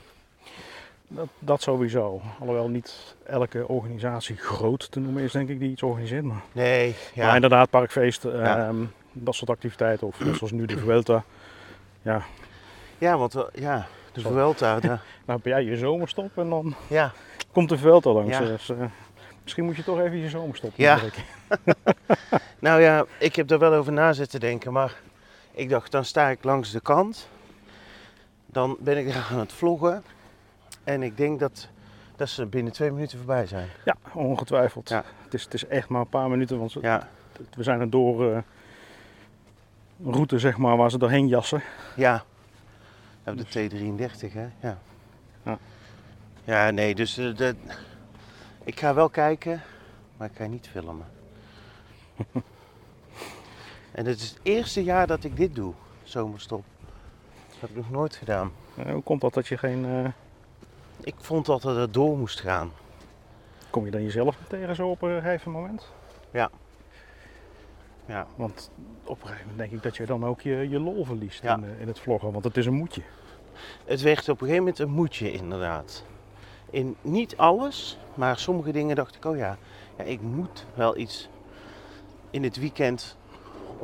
Dat, 1.08 1.28
dat 1.38 1.62
sowieso. 1.62 2.20
Alhoewel 2.40 2.68
niet 2.68 3.14
elke 3.26 3.68
organisatie 3.68 4.36
groot 4.36 4.90
te 4.90 5.00
noemen 5.00 5.22
is, 5.22 5.32
denk 5.32 5.48
ik, 5.48 5.58
die 5.58 5.70
iets 5.70 5.82
organiseert. 5.82 6.24
Maar, 6.24 6.42
Nee, 6.52 6.94
ja. 7.14 7.26
maar 7.26 7.34
inderdaad, 7.34 7.70
parkfeest, 7.70 8.24
ehm, 8.24 8.76
dat 9.12 9.34
soort 9.34 9.50
activiteiten. 9.50 10.06
Of 10.06 10.16
zoals 10.34 10.52
nu 10.52 10.66
de 10.66 10.78
Vuelta. 10.78 11.24
Ja, 12.02 12.22
ja, 12.98 13.16
want 13.18 13.32
we- 13.32 13.50
ja, 13.54 13.86
de 14.12 14.20
Zo. 14.20 14.30
Vuelta, 14.30 14.80
daar- 14.80 15.02
dan 15.26 15.36
heb 15.36 15.44
jij 15.44 15.62
je 15.64 15.76
zomerstop 15.76 16.38
en 16.38 16.48
dan 16.48 16.74
ja, 16.88 17.12
komt 17.52 17.68
de 17.68 17.78
Vuelta 17.78 18.10
langs. 18.10 18.38
Ja. 18.38 18.44
Dus, 18.44 18.68
eh, 18.68 18.76
misschien 19.42 19.64
moet 19.64 19.76
je 19.76 19.84
toch 19.84 19.98
even 20.00 20.16
je 20.18 20.28
zomerstop 20.28 20.72
Ja. 20.74 20.98
Nou 22.58 22.80
ja, 22.80 23.04
ik 23.18 23.36
heb 23.36 23.50
er 23.50 23.58
wel 23.58 23.72
over 23.74 23.92
na 23.92 24.12
zitten 24.12 24.40
denken, 24.40 24.72
maar 24.72 25.00
ik 25.54 25.68
dacht, 25.68 25.92
dan 25.92 26.04
sta 26.04 26.28
ik 26.28 26.44
langs 26.44 26.70
de 26.70 26.80
kant. 26.80 27.28
Dan 28.46 28.76
ben 28.80 28.98
ik 29.06 29.14
aan 29.30 29.38
het 29.38 29.52
vloggen. 29.52 30.04
En 30.84 31.02
ik 31.02 31.16
denk 31.16 31.40
dat, 31.40 31.68
dat 32.16 32.28
ze 32.28 32.46
binnen 32.46 32.72
twee 32.72 32.90
minuten 32.90 33.18
voorbij 33.18 33.46
zijn. 33.46 33.68
Ja, 33.84 33.96
ongetwijfeld. 34.12 34.88
Ja. 34.88 35.04
Het, 35.24 35.34
is, 35.34 35.44
het 35.44 35.54
is 35.54 35.66
echt 35.66 35.88
maar 35.88 36.00
een 36.00 36.08
paar 36.08 36.28
minuten, 36.30 36.58
want 36.58 36.72
Ja, 36.72 37.08
we 37.54 37.62
zijn 37.62 37.80
er 37.80 37.90
door 37.90 38.22
een 38.24 38.44
route 40.04 40.38
zeg 40.38 40.56
maar, 40.56 40.76
waar 40.76 40.90
ze 40.90 40.98
doorheen 40.98 41.28
jassen. 41.28 41.62
ja. 41.96 42.24
Ja, 43.24 43.32
de 43.34 43.44
T33, 43.46 44.32
hè? 44.32 44.46
Ja. 44.60 44.78
Ja. 45.42 45.58
Ja, 46.44 46.70
nee, 46.70 46.94
dus 46.94 47.18
eh, 47.18 47.36
de, 47.36 47.54
ik 48.64 48.78
ga 48.80 48.94
wel 48.94 49.08
kijken, 49.08 49.62
maar 50.16 50.28
ik 50.30 50.36
ga 50.36 50.46
niet 50.46 50.68
filmen. 50.68 51.06
en 53.94 54.06
het 54.06 54.20
is 54.20 54.28
het 54.30 54.38
eerste 54.42 54.84
jaar 54.84 55.06
dat 55.06 55.24
ik 55.24 55.36
dit 55.36 55.54
doe, 55.54 55.72
zomerstop. 56.02 56.64
Dat 57.50 57.60
heb 57.60 57.70
ik 57.70 57.76
nog 57.76 57.90
nooit 57.90 58.16
gedaan. 58.16 58.52
Eh, 58.76 58.92
hoe 58.92 59.02
komt 59.02 59.20
dat 59.20 59.34
dat 59.34 59.46
je 59.46 59.58
geen... 59.58 59.84
eh, 59.84 60.10
Ik 61.00 61.14
vond 61.18 61.46
dat 61.46 61.62
het 61.62 61.94
door 61.94 62.18
moest 62.18 62.40
gaan. 62.40 62.70
kom 63.70 63.84
je 63.84 63.90
dan 63.90 64.02
jezelf 64.02 64.36
tegen 64.48 64.74
zo 64.76 64.88
op 64.88 65.02
een 65.02 65.22
gegeven 65.22 65.50
moment? 65.52 65.86
Ja, 68.06 68.26
Want 68.36 68.70
op 69.04 69.20
een 69.20 69.26
gegeven 69.26 69.40
moment 69.50 69.58
denk 69.58 69.72
ik 69.72 69.82
dat 69.82 69.96
je 69.96 70.06
dan 70.06 70.24
ook 70.24 70.40
je, 70.40 70.68
je 70.68 70.80
lol 70.80 71.04
verliest 71.04 71.42
Ja. 71.42 71.56
in, 71.56 71.64
eh, 71.64 71.80
in 71.80 71.86
het 71.88 72.00
vloggen. 72.00 72.32
Want 72.32 72.44
het 72.44 72.56
is 72.56 72.66
een 72.66 72.74
moedje. 72.74 73.02
het 73.84 74.00
werd 74.00 74.20
op 74.28 74.40
een 74.40 74.46
gegeven 74.46 74.58
moment 74.58 74.78
een 74.78 74.90
moedje 74.90 75.32
inderdaad. 75.32 76.04
In 76.70 76.96
niet 77.02 77.36
alles, 77.36 77.98
maar 78.14 78.38
sommige 78.38 78.72
dingen 78.72 78.96
dacht 78.96 79.14
ik, 79.16 79.24
oh 79.24 79.36
ja, 79.36 79.56
ja 79.98 80.04
ik 80.04 80.20
moet 80.20 80.66
wel 80.74 80.96
iets 80.96 81.28
in 82.30 82.42
het 82.42 82.56
weekend 82.56 83.16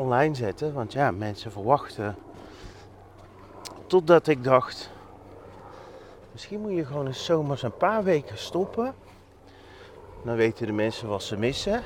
online 0.00 0.34
zetten. 0.34 0.72
Want 0.74 0.92
ja, 0.92 1.10
mensen 1.10 1.52
verwachten. 1.52 2.16
Totdat 3.86 4.26
ik 4.26 4.44
dacht, 4.44 4.90
misschien 6.32 6.60
moet 6.60 6.74
je 6.74 6.84
gewoon 6.84 7.06
eens 7.06 7.24
zomers 7.24 7.62
een 7.62 7.76
paar 7.76 8.04
weken 8.04 8.38
stoppen. 8.38 8.94
Dan 10.24 10.36
weten 10.36 10.66
de 10.66 10.72
mensen 10.72 11.08
wat 11.08 11.22
ze 11.22 11.36
missen. 11.36 11.82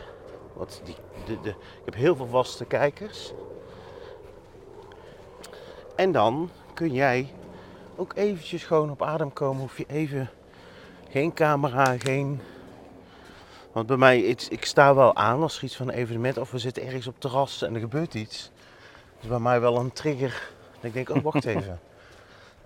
Want 0.52 0.80
die, 0.84 0.96
de, 1.26 1.40
de, 1.40 1.48
ik 1.48 1.84
heb 1.84 1.94
heel 1.94 2.16
veel 2.16 2.26
vaste 2.26 2.64
kijkers. 2.64 3.32
En 5.96 6.12
dan 6.12 6.50
kun 6.74 6.92
jij 6.92 7.32
ook 7.96 8.12
eventjes 8.14 8.64
gewoon 8.64 8.90
op 8.90 9.02
adem 9.02 9.32
komen. 9.32 9.60
Hoef 9.60 9.78
je 9.78 9.86
even 9.86 10.30
geen 11.08 11.34
camera, 11.34 11.98
geen... 11.98 12.40
Want 13.74 13.86
bij 13.86 13.96
mij, 13.96 14.20
ik, 14.20 14.42
ik 14.42 14.64
sta 14.64 14.94
wel 14.94 15.16
aan 15.16 15.42
als 15.42 15.56
er 15.56 15.64
iets 15.64 15.76
van 15.76 15.88
een 15.88 15.94
evenement 15.94 16.38
of 16.38 16.50
we 16.50 16.58
zitten 16.58 16.84
ergens 16.84 17.06
op 17.06 17.20
terras 17.20 17.62
en 17.62 17.74
er 17.74 17.80
gebeurt 17.80 18.14
iets. 18.14 18.50
Dus 19.20 19.28
bij 19.28 19.38
mij 19.38 19.60
wel 19.60 19.76
een 19.78 19.92
trigger. 19.92 20.50
Ik 20.80 20.92
denk, 20.92 21.08
oh 21.08 21.22
wacht 21.22 21.44
even. 21.54 21.80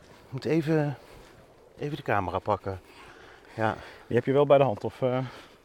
Ik 0.07 0.29
moet 0.29 0.45
even, 0.45 0.97
even 1.79 1.97
de 1.97 2.03
camera 2.03 2.39
pakken. 2.39 2.81
Ja. 3.55 3.77
Die 4.07 4.17
heb 4.17 4.25
je 4.25 4.33
wel 4.33 4.47
bij 4.47 4.59
de 4.59 4.65
hand. 4.65 4.85
Of, 4.85 5.03
eh, 5.03 5.19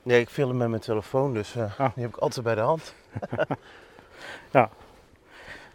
Nee, 0.03 0.19
ik 0.21 0.29
film 0.29 0.57
met 0.57 0.69
mijn 0.69 0.81
telefoon, 0.81 1.33
dus 1.33 1.55
eh, 1.55 1.79
Ah. 1.79 1.93
die 1.95 2.03
heb 2.03 2.13
ik 2.13 2.17
altijd 2.21 2.45
bij 2.45 2.55
de 2.55 2.61
hand. 2.61 2.93
nou 4.51 4.67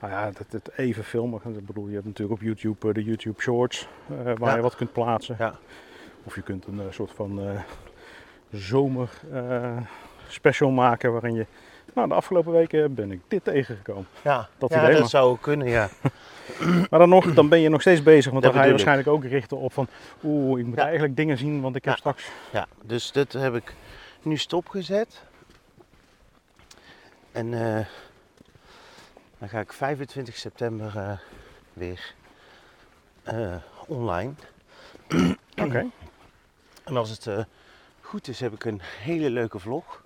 ja, 0.01 0.25
het, 0.39 0.53
het 0.53 0.71
even 0.77 1.05
filmen. 1.05 1.41
Ik 1.57 1.67
bedoel, 1.67 1.87
je 1.87 1.95
hebt 1.95 2.07
natuurlijk 2.07 2.41
op 2.41 2.47
YouTube 2.47 2.89
eh, 2.89 2.95
de 2.95 3.05
YouTube 3.05 3.41
Shorts. 3.43 3.89
waar 4.07 4.39
Ja. 4.41 4.55
je 4.57 4.63
wat 4.63 4.77
kunt 4.77 4.93
plaatsen. 4.93 5.37
Ja. 5.39 5.55
Of 6.25 6.35
je 6.35 6.43
kunt 6.43 6.67
een 6.67 6.83
soort 6.91 7.11
van 7.11 7.41
zomer 8.53 9.11
eh, 9.33 9.77
special 10.29 10.71
maken. 10.71 11.13
Waarin 11.13 11.35
je... 11.35 11.47
Nou, 11.95 12.09
de 12.09 12.15
afgelopen 12.15 12.53
weken 12.53 12.95
ben 12.95 13.13
ik 13.13 13.21
dit 13.29 13.45
tegengekomen. 13.45 14.07
Ja, 14.23 14.49
Dat 14.59 14.71
ja, 14.71 14.91
dat 14.91 15.11
zou 15.11 15.39
kunnen, 15.41 15.69
ja. 15.69 15.89
Maar 16.91 16.99
dan 16.99 17.09
nog, 17.09 17.35
dan 17.35 17.49
ben 17.49 17.61
je 17.61 17.69
nog 17.69 17.81
steeds 17.81 18.03
bezig. 18.03 18.31
Want 18.33 18.43
Dat 18.45 18.53
dan 18.53 18.61
ga 18.63 18.67
je 18.69 18.73
ik. 18.75 18.85
waarschijnlijk 18.85 19.09
ook 19.09 19.25
richten 19.31 19.57
op 19.57 19.73
van... 19.73 19.87
Oeh, 20.25 20.61
ik 20.61 20.67
moet 20.67 20.77
Ja. 20.77 20.83
eigenlijk 20.83 21.17
dingen 21.17 21.39
zien, 21.39 21.61
want 21.61 21.77
ik 21.77 21.85
heb 21.85 21.93
Ja. 21.95 21.99
straks... 21.99 22.29
Ja, 22.53 22.67
dus 22.83 23.13
dat 23.13 23.33
heb 23.33 23.55
ik 23.55 23.75
nu 24.23 24.37
stopgezet. 24.37 25.23
En 27.33 27.55
eh, 27.55 27.85
dan 29.39 29.49
ga 29.49 29.61
ik 29.61 29.73
25 29.73 30.37
september 30.37 30.93
eh, 30.97 31.13
weer 31.73 32.15
online. 33.87 34.33
Oké. 35.65 35.87
En 36.85 36.97
als 36.97 37.11
het 37.11 37.47
goed 38.09 38.29
is, 38.29 38.41
heb 38.41 38.53
ik 38.53 38.65
een 38.65 38.81
hele 38.83 39.31
leuke 39.31 39.59
vlog. 39.59 40.03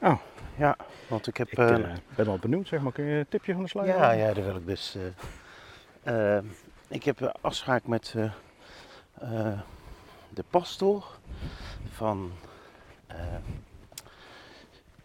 Oh. 0.00 0.20
Ja, 0.56 0.76
want 1.08 1.26
ik 1.26 1.36
heb... 1.36 1.50
Ik 1.50 1.58
eh, 1.58 1.74
eh, 1.74 1.96
ben 2.16 2.26
wel 2.26 2.38
benieuwd, 2.38 2.68
zeg 2.68 2.80
maar. 2.80 2.92
Kun 2.92 3.04
je 3.04 3.18
een 3.18 3.28
tipje 3.28 3.52
van 3.52 3.62
de 3.62 3.68
sluier? 3.68 3.96
ja, 3.96 4.10
ja, 4.10 4.32
dat 4.32 4.44
wil 4.44 4.56
ik 4.56 4.64
best. 4.64 4.96
eh. 6.02 6.38
Ik 6.88 7.04
heb 7.04 7.20
een 7.20 7.32
afspraak 7.40 7.86
met 7.86 8.14
de 10.28 10.44
pastoor 10.50 11.18
van 11.92 12.32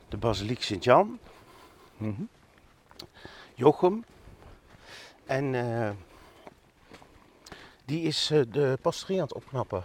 de 0.09 0.17
Basiliek 0.17 0.61
Sint-Jan, 0.63 1.19
Mhm. 1.97 2.21
Jochem. 3.55 4.03
En 5.25 5.51
die 7.85 8.01
is 8.03 8.27
de 8.27 8.77
pastorie 8.81 9.17
aan 9.17 9.23
het 9.23 9.33
opknappen. 9.33 9.83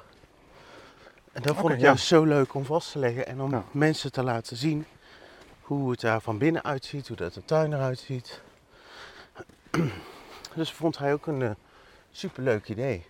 En 1.34 1.42
dat 1.42 1.56
vond 1.56 1.72
ik 1.72 1.78
ja. 1.78 1.84
juist 1.84 2.06
zo 2.06 2.24
leuk 2.24 2.54
om 2.54 2.64
vast 2.64 2.92
te 2.92 2.98
leggen 2.98 3.26
en 3.26 3.40
om 3.40 3.50
Ja. 3.50 3.64
mensen 3.70 4.12
te 4.12 4.22
laten 4.22 4.56
zien 4.56 4.86
hoe 5.60 5.90
het 5.90 6.00
daar 6.00 6.20
van 6.20 6.38
binnen 6.38 6.64
uitziet, 6.64 7.08
hoe 7.08 7.16
dat 7.16 7.34
de 7.34 7.44
tuin 7.44 7.72
eruit 7.72 7.98
ziet. 7.98 8.40
Dus 10.54 10.72
vond 10.72 10.98
hij 10.98 11.12
ook 11.12 11.26
een 11.26 11.42
eh, 11.42 11.50
superleuk 12.10 12.68
idee. 12.68 13.06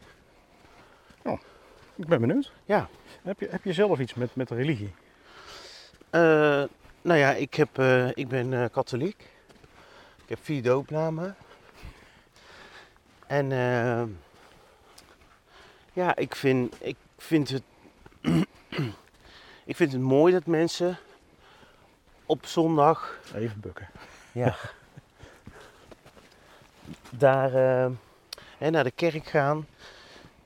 Ik 1.97 2.07
ben 2.07 2.21
benieuwd. 2.21 2.53
Ja. 2.65 2.89
Heb 3.23 3.41
je, 3.41 3.49
heb 3.51 3.65
je 3.65 3.73
zelf 3.73 3.99
iets 3.99 4.15
met, 4.15 4.35
met 4.35 4.51
religie? 4.51 4.95
Eh, 6.11 6.21
nou 7.03 7.19
ja, 7.19 7.33
ik, 7.33 7.55
heb, 7.55 7.79
eh, 7.79 8.09
ik 8.09 8.29
ben 8.29 8.71
katholiek. 8.71 9.31
Ik 10.23 10.29
heb 10.29 10.39
vier 10.43 10.63
doopnamen. 10.63 11.37
En 13.27 13.49
ja, 15.93 16.17
ik 16.17 16.35
vind, 16.35 16.77
ik 16.81 16.97
vind 17.19 17.49
het. 17.49 17.63
Ik 19.65 19.77
vind 19.77 19.93
het 19.93 20.01
mooi 20.01 20.33
dat 20.33 20.47
mensen 20.47 20.99
op 22.27 22.47
zondag 22.47 23.19
Even 23.35 23.61
bukken. 23.61 23.89
ja, 24.33 24.57
daar 27.11 27.55
eh, 27.55 27.91
hè, 28.59 28.71
naar 28.71 28.85
de 28.85 28.91
kerk 28.91 29.27
gaan. 29.27 29.67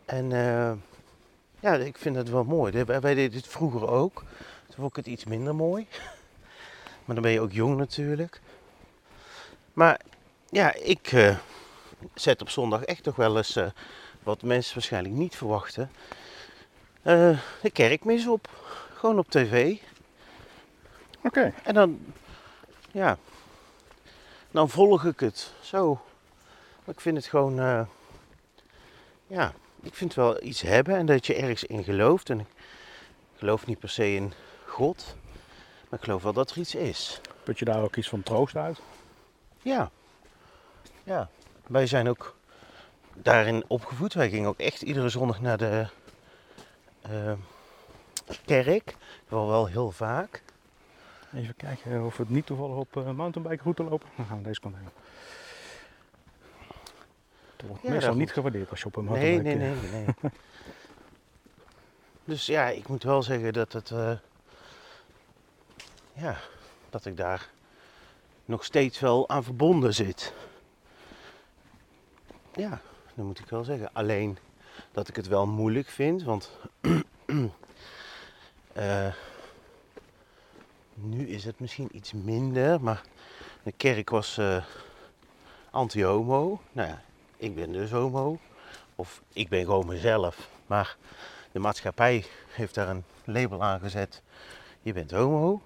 En 0.04 0.32
eh, 0.32 0.72
ja, 1.60 1.74
ik 1.74 1.98
vind 1.98 2.16
het 2.16 2.30
wel 2.30 2.44
mooi. 2.44 2.84
Wij, 2.84 3.14
deden 3.14 3.38
het 3.38 3.46
vroeger 3.46 3.88
ook. 3.88 4.24
Toen 4.66 4.74
vond 4.76 4.90
ik 4.90 4.96
het 4.96 5.06
iets 5.06 5.24
minder 5.24 5.54
mooi. 5.54 5.86
Maar 7.04 7.16
dan 7.16 7.26
ben 7.26 7.32
je 7.32 7.40
ook 7.40 7.52
jong 7.52 7.76
natuurlijk. 7.76 8.40
Maar 9.72 10.00
ja, 10.50 10.74
ik 10.74 11.12
eh, 11.12 11.36
zet 12.14 12.40
op 12.40 12.50
zondag 12.50 12.82
echt 12.82 13.02
toch 13.02 13.16
wel 13.16 13.36
eens, 13.36 13.58
wat 14.22 14.42
mensen 14.42 14.74
waarschijnlijk 14.74 15.14
niet 15.14 15.36
verwachten, 15.36 15.90
de 17.02 17.70
kerkmis 17.72 18.26
op. 18.26 18.48
Gewoon 18.98 19.18
op 19.18 19.30
tv. 19.30 19.76
Oké. 21.22 21.52
En 21.64 21.74
dan, 21.74 22.00
ja, 22.90 23.18
dan 24.50 24.68
volg 24.68 25.04
ik 25.04 25.20
het 25.20 25.52
zo. 25.60 26.00
Ik 26.84 27.00
vind 27.00 27.16
het 27.16 27.26
gewoon, 27.26 27.60
eh, 27.60 27.80
ja, 29.26 29.52
ik 29.82 29.94
vind 29.94 30.14
het 30.14 30.24
wel 30.24 30.42
iets 30.42 30.60
hebben 30.60 30.96
en 30.96 31.06
dat 31.06 31.26
je 31.26 31.34
ergens 31.34 31.64
in 31.64 31.84
gelooft. 31.84 32.30
En 32.30 32.40
ik 32.40 32.46
geloof 33.36 33.66
niet 33.66 33.78
per 33.78 33.88
se 33.88 34.14
in 34.14 34.32
God, 34.66 35.16
maar 35.88 35.98
ik 35.98 36.04
geloof 36.04 36.22
wel 36.22 36.32
dat 36.32 36.50
er 36.50 36.58
iets 36.58 36.74
is. 36.74 37.20
Put 37.42 37.58
je 37.58 37.64
daar 37.64 37.82
ook 37.82 37.96
iets 37.96 38.08
van 38.08 38.22
troost 38.22 38.56
uit? 38.56 38.80
Ja, 39.62 39.90
ja. 41.04 41.28
Wij 41.66 41.86
zijn 41.86 42.08
ook 42.08 42.36
daarin 43.14 43.64
opgevoed. 43.66 44.14
Wij 44.14 44.30
gingen 44.30 44.48
ook 44.48 44.58
echt 44.58 44.82
iedere 44.82 45.08
zondag 45.08 45.40
naar 45.40 45.58
de 45.58 45.86
eh, 47.02 47.32
kerk. 48.44 48.96
Wel, 49.28 49.48
wel 49.48 49.66
heel 49.66 49.90
vaak. 49.90 50.42
Even 51.34 51.56
kijken 51.56 52.04
of 52.04 52.16
we 52.16 52.22
het 52.22 52.32
niet 52.32 52.46
toevallig 52.46 52.76
op 52.76 52.96
uh, 52.96 53.10
mountainbikeroute 53.10 53.82
lopen. 53.82 54.08
Dan 54.16 54.26
gaan 54.26 54.38
we 54.38 54.42
deze 54.42 54.60
kant 54.60 54.74
heen. 54.76 54.88
Dat 57.56 57.68
wordt 57.68 57.82
Ja, 57.82 57.90
meestal 57.90 58.14
niet 58.14 58.32
gewaardeerd 58.32 58.70
als 58.70 58.80
je 58.80 58.86
op 58.86 58.96
een 58.96 59.04
Nee, 59.04 59.32
mountainbike... 59.32 59.80
nee, 59.90 59.92
nee, 59.92 60.14
nee. 60.20 60.30
dus 62.24 62.46
ja, 62.46 62.68
ik 62.68 62.88
moet 62.88 63.02
wel 63.02 63.22
zeggen 63.22 63.52
dat 63.52 63.72
het, 63.72 63.90
eh, 63.90 64.12
ja, 66.12 66.36
dat 66.90 67.04
ik 67.06 67.16
daar 67.16 67.48
nog 68.44 68.64
steeds 68.64 69.00
wel 69.00 69.28
aan 69.28 69.44
verbonden 69.44 69.94
zit. 69.94 70.32
Ja, 72.54 72.80
dat 73.14 73.24
moet 73.24 73.38
ik 73.38 73.48
wel 73.48 73.64
zeggen. 73.64 73.90
Alleen 73.92 74.38
dat 74.92 75.08
ik 75.08 75.16
het 75.16 75.26
wel 75.28 75.46
moeilijk 75.46 75.88
vind, 75.88 76.22
want 76.22 76.50
eh, 78.78 79.12
nu 80.94 81.28
is 81.28 81.44
het 81.44 81.60
misschien 81.60 81.88
iets 81.92 82.12
minder, 82.12 82.80
maar 82.80 83.02
de 83.62 83.72
kerk 83.72 84.10
was 84.10 84.38
eh, 84.38 84.64
anti-homo. 85.70 86.60
Nou 86.72 86.88
ja, 86.88 87.02
ik 87.36 87.54
ben 87.54 87.72
dus 87.72 87.90
homo. 87.90 88.38
Of 88.94 89.22
ik 89.32 89.48
ben 89.48 89.64
gewoon 89.64 89.86
mezelf. 89.86 90.48
Maar 90.66 90.96
de 91.52 91.58
maatschappij 91.58 92.24
heeft 92.50 92.74
daar 92.74 92.88
een 92.88 93.04
label 93.24 93.62
aan 93.62 93.80
gezet. 93.80 94.22
Je 94.82 94.92
bent 94.92 95.10
homo. 95.10 95.62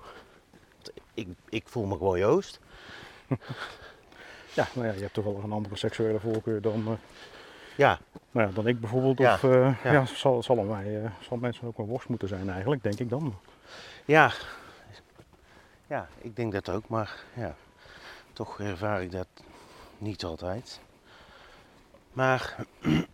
Ik, 1.15 1.29
ik 1.49 1.69
voel 1.69 1.85
me 1.85 1.97
gewoon 1.97 2.19
Joost. 2.19 2.61
Ja, 4.55 4.69
nou 4.75 4.87
ja, 4.87 4.93
je 4.93 5.01
hebt 5.01 5.15
toch 5.15 5.25
wel 5.25 5.41
een 5.45 5.53
andere 5.53 5.77
seksuele 5.77 6.21
voorkeur 6.21 6.61
dan, 6.61 6.85
eh, 6.87 6.93
Ja, 7.77 7.99
nou 8.31 8.49
ja, 8.49 8.55
dan 8.55 8.67
ik 8.67 8.81
bijvoorbeeld. 8.81 9.19
Ja, 9.19 9.35
Of 9.35 9.45
eh, 9.45 9.75
ja. 9.85 9.93
ja. 9.93 10.07
zal, 10.07 10.43
zal, 10.43 10.57
mij, 10.57 11.05
eh, 11.05 11.11
zal 11.21 11.37
mensen 11.37 11.67
ook 11.67 11.77
wel 11.77 11.87
worst 11.87 12.09
moeten 12.09 12.29
zijn 12.29 12.51
eigenlijk, 12.51 12.83
denk 12.83 12.99
ik 12.99 13.09
dan. 13.09 13.35
ja. 14.05 14.33
Ja, 15.87 16.09
ik 16.19 16.37
denk 16.37 16.53
dat 16.53 16.69
ook. 16.69 16.89
Maar 16.89 17.25
ja, 17.35 17.55
toch 18.33 18.61
ervaar 18.61 19.03
ik 19.03 19.13
dat 19.13 19.27
niet 19.99 20.25
altijd. 20.25 20.81
Maar 22.13 22.57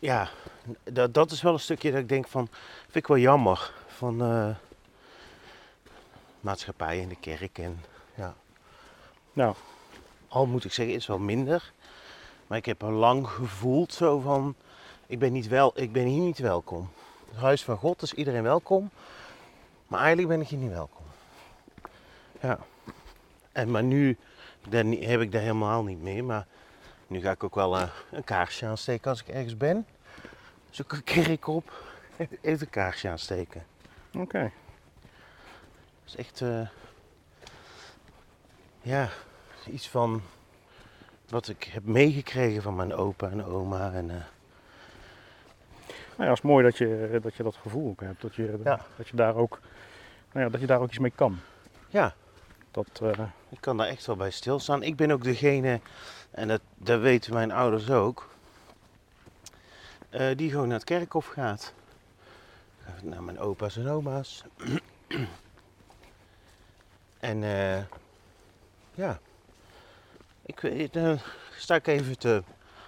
ja, 0.00 0.28
dat, 0.84 1.14
dat 1.14 1.30
is 1.30 1.42
wel 1.42 1.52
een 1.52 1.58
stukje 1.58 1.90
dat 1.90 2.00
ik 2.00 2.08
denk 2.08 2.28
van, 2.28 2.48
vind 2.82 2.96
ik 2.96 3.06
wel 3.06 3.18
jammer 3.18 3.72
van 3.86 4.22
eh 4.22 4.56
maatschappij 6.42 7.02
en 7.02 7.08
de 7.08 7.16
kerk 7.20 7.58
en 7.58 7.84
ja. 8.14 8.34
Nou, 9.32 9.54
Al 10.32 10.46
moet 10.46 10.64
ik 10.64 10.72
zeggen, 10.72 10.94
is 10.94 11.06
wel 11.06 11.18
minder. 11.18 11.72
Maar 12.46 12.58
ik 12.58 12.66
heb 12.66 12.82
al 12.82 12.90
lang 12.90 13.28
gevoeld 13.28 13.92
zo 13.92 14.20
van, 14.20 14.54
ik 15.06 15.18
ben, 15.18 15.32
niet 15.32 15.48
wel, 15.48 15.72
ik 15.74 15.92
ben 15.92 16.04
hier 16.04 16.20
niet 16.20 16.38
welkom. 16.38 16.88
Het 17.28 17.40
huis 17.40 17.64
van 17.64 17.76
God 17.76 18.02
is 18.02 18.12
iedereen 18.12 18.42
welkom. 18.42 18.90
Maar 19.86 20.00
eigenlijk 20.00 20.28
ben 20.28 20.40
ik 20.40 20.48
hier 20.48 20.58
niet 20.58 20.70
welkom. 20.70 21.04
Ja. 22.40 22.58
En 23.52 23.70
maar 23.70 23.82
nu 23.82 24.16
dan 24.68 24.92
heb 24.92 25.20
ik 25.20 25.32
dat 25.32 25.40
helemaal 25.40 25.84
niet 25.84 26.02
meer. 26.02 26.24
Maar 26.24 26.46
nu 27.06 27.20
ga 27.20 27.30
ik 27.30 27.44
ook 27.44 27.54
wel 27.54 27.78
eh, 27.78 27.88
een 28.10 28.24
kaarsje 28.24 28.66
aansteken 28.66 29.10
als 29.10 29.20
ik 29.20 29.28
ergens 29.28 29.56
ben. 29.56 29.86
Zoek 30.70 30.92
een 30.92 31.04
kerk 31.04 31.46
op. 31.46 31.72
Even 32.40 32.66
een 32.66 32.70
kaarsje 32.70 33.08
aansteken. 33.08 33.64
oké. 34.18 34.52
Dat 36.04 36.14
is 36.14 36.16
echt, 36.16 36.40
eh, 36.40 36.68
ja, 38.82 39.10
iets 39.66 39.88
van 39.88 40.22
wat 41.28 41.48
ik 41.48 41.64
heb 41.64 41.84
meegekregen 41.84 42.62
van 42.62 42.76
mijn 42.76 42.94
opa 42.94 43.30
en 43.30 43.44
oma. 43.44 43.92
En, 43.92 44.10
eh, 44.10 44.16
Nou 46.16 46.24
ja, 46.24 46.28
het 46.28 46.44
is 46.44 46.50
mooi 46.50 46.64
dat 46.64 46.78
je 46.78 47.18
dat, 47.22 47.34
je 47.34 47.42
dat 47.42 47.56
gevoel 47.56 47.88
ook 47.88 48.00
hebt. 48.00 48.20
Dat 48.22 48.34
je, 48.34 48.60
Ja. 48.64 48.80
dat 48.96 49.08
je 49.08 49.16
daar 49.16 49.34
ook, 49.36 49.60
nou 50.32 50.44
ja, 50.44 50.50
dat 50.52 50.60
je 50.60 50.66
daar 50.66 50.80
ook 50.80 50.88
iets 50.88 50.98
mee 50.98 51.12
kan. 51.14 51.38
ja, 51.88 52.14
Dat, 52.70 53.00
eh, 53.02 53.26
ik 53.48 53.60
kan 53.60 53.76
daar 53.76 53.86
echt 53.86 54.06
wel 54.06 54.16
bij 54.16 54.30
stilstaan. 54.30 54.82
Ik 54.82 54.96
ben 54.96 55.10
ook 55.10 55.24
degene, 55.24 55.80
en 56.30 56.48
dat, 56.48 56.60
dat 56.74 57.00
weten 57.00 57.32
mijn 57.34 57.52
ouders 57.52 57.90
ook, 57.90 58.28
eh, 60.10 60.36
die 60.36 60.50
gewoon 60.50 60.66
naar 60.68 60.76
het 60.76 60.86
kerkhof 60.86 61.26
gaat. 61.26 61.72
Naar 63.02 63.22
mijn 63.22 63.38
opa's 63.38 63.76
en 63.76 63.88
oma's. 63.88 64.44
en 67.20 67.38
ja, 68.94 69.18
ik, 70.42 70.60
weet- 70.60 70.92
dan 70.92 71.18
sta 71.56 71.74
ik 71.74 71.86
even 71.86 72.18
te, 72.18 72.42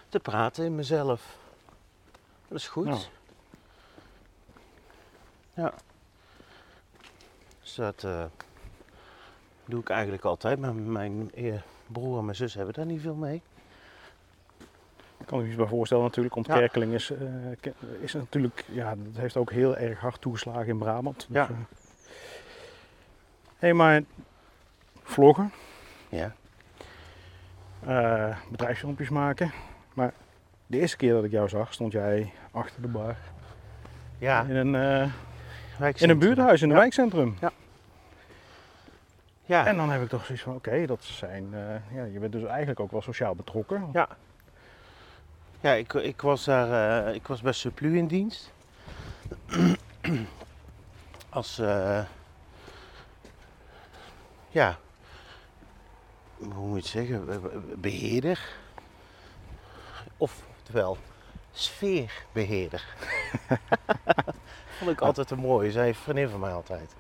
te 0.09 0.21
praten 0.21 0.65
in 0.65 0.75
mezelf. 0.75 1.37
Dat 2.49 2.59
is 2.59 2.69
goed. 2.69 2.85
Nou. 2.87 3.01
Ja. 5.55 5.73
Dus 7.63 7.75
dat 7.75 8.05
eh, 8.05 8.25
doe 9.65 9.81
ik 9.81 9.89
eigenlijk 9.89 10.25
altijd. 10.25 10.59
Maar 10.59 10.75
mijn 10.75 11.31
eh, 11.35 11.55
broer 11.87 12.19
en 12.19 12.25
mijn 12.25 12.37
zus 12.37 12.55
hebben 12.55 12.75
daar 12.75 12.87
niet 12.87 13.01
veel 13.01 13.15
mee. 13.15 13.43
ik 15.19 15.27
kan 15.27 15.49
me 15.49 15.55
bij 15.57 15.67
voorstellen 15.67 16.05
natuurlijk. 16.05 16.35
Ja. 16.35 16.41
Ontkerkeling 16.41 16.93
is, 16.93 17.11
eh, 17.11 17.73
is 18.01 18.13
natuurlijk, 18.13 18.65
ja, 18.71 18.95
dat 18.97 19.17
heeft 19.17 19.37
ook 19.37 19.51
heel 19.51 19.77
erg 19.77 20.01
hard 20.01 20.21
toegeslagen 20.21 20.67
in 20.67 20.79
Brabant. 20.79 21.19
Dus, 21.29 21.37
Ja. 21.37 21.49
eh, 21.49 21.57
hey, 23.59 23.73
maar 23.75 24.03
vloggen, 25.03 25.53
Ja. 26.09 26.35
Eh, 27.87 28.37
bedrijfsfilmpjes 28.51 29.09
maken. 29.09 29.53
Maar 29.95 30.13
de 30.67 30.79
eerste 30.81 30.97
keer 30.97 31.13
dat 31.13 31.25
ik 31.25 31.31
jou 31.31 31.49
zag, 31.49 31.73
stond 31.73 31.93
jij 31.93 32.33
achter 32.51 32.83
de 32.83 32.89
bar 32.89 33.17
Ja, 34.19 34.43
in 34.43 34.57
een, 34.57 34.75
eh, 34.75 35.93
in 36.03 36.11
een 36.11 36.19
buurthuis 36.19 36.63
in 36.63 36.69
een 36.69 36.75
Ja. 36.75 36.81
wijkcentrum. 36.81 37.37
Ja, 39.47 39.67
En 39.67 39.77
dan 39.77 39.91
heb 39.91 40.03
ik 40.03 40.09
toch 40.09 40.25
zoiets 40.25 40.45
van, 40.45 40.55
oké, 40.55 40.87
dat 40.87 41.05
zijn, 41.05 41.49
eh, 41.55 41.95
ja, 41.97 42.05
je 42.05 42.19
bent 42.19 42.33
dus 42.33 42.45
eigenlijk 42.45 42.81
ook 42.81 42.91
wel 42.91 43.03
sociaal 43.03 43.35
betrokken. 43.35 43.89
Ja. 43.93 44.09
ja 45.61 45.73
ik, 45.73 45.93
ik, 45.93 46.21
was 46.21 46.45
daar, 46.45 47.15
ik 47.15 47.27
was 47.27 47.41
bij 47.43 47.53
Suplu 47.53 47.97
in 47.97 48.07
dienst. 48.07 48.53
Als, 51.29 51.57
ja, 54.49 54.79
hoe 56.39 56.67
moet 56.67 56.71
je 56.71 56.99
het 56.99 57.09
zeggen, 57.09 57.27
be- 57.27 57.39
be- 57.39 57.77
beheerder. 57.77 58.41
Oftewel, 60.17 60.97
sfeerbeheerder. 61.53 62.85
Vond 64.79 64.91
ik 64.91 65.01
altijd 65.01 65.31
een 65.31 65.39
mooie, 65.39 65.71
zei 65.71 65.89
een 65.89 65.95
vriendin 65.95 66.29
van 66.29 66.41
mij 66.41 66.53
altijd. 66.53 66.95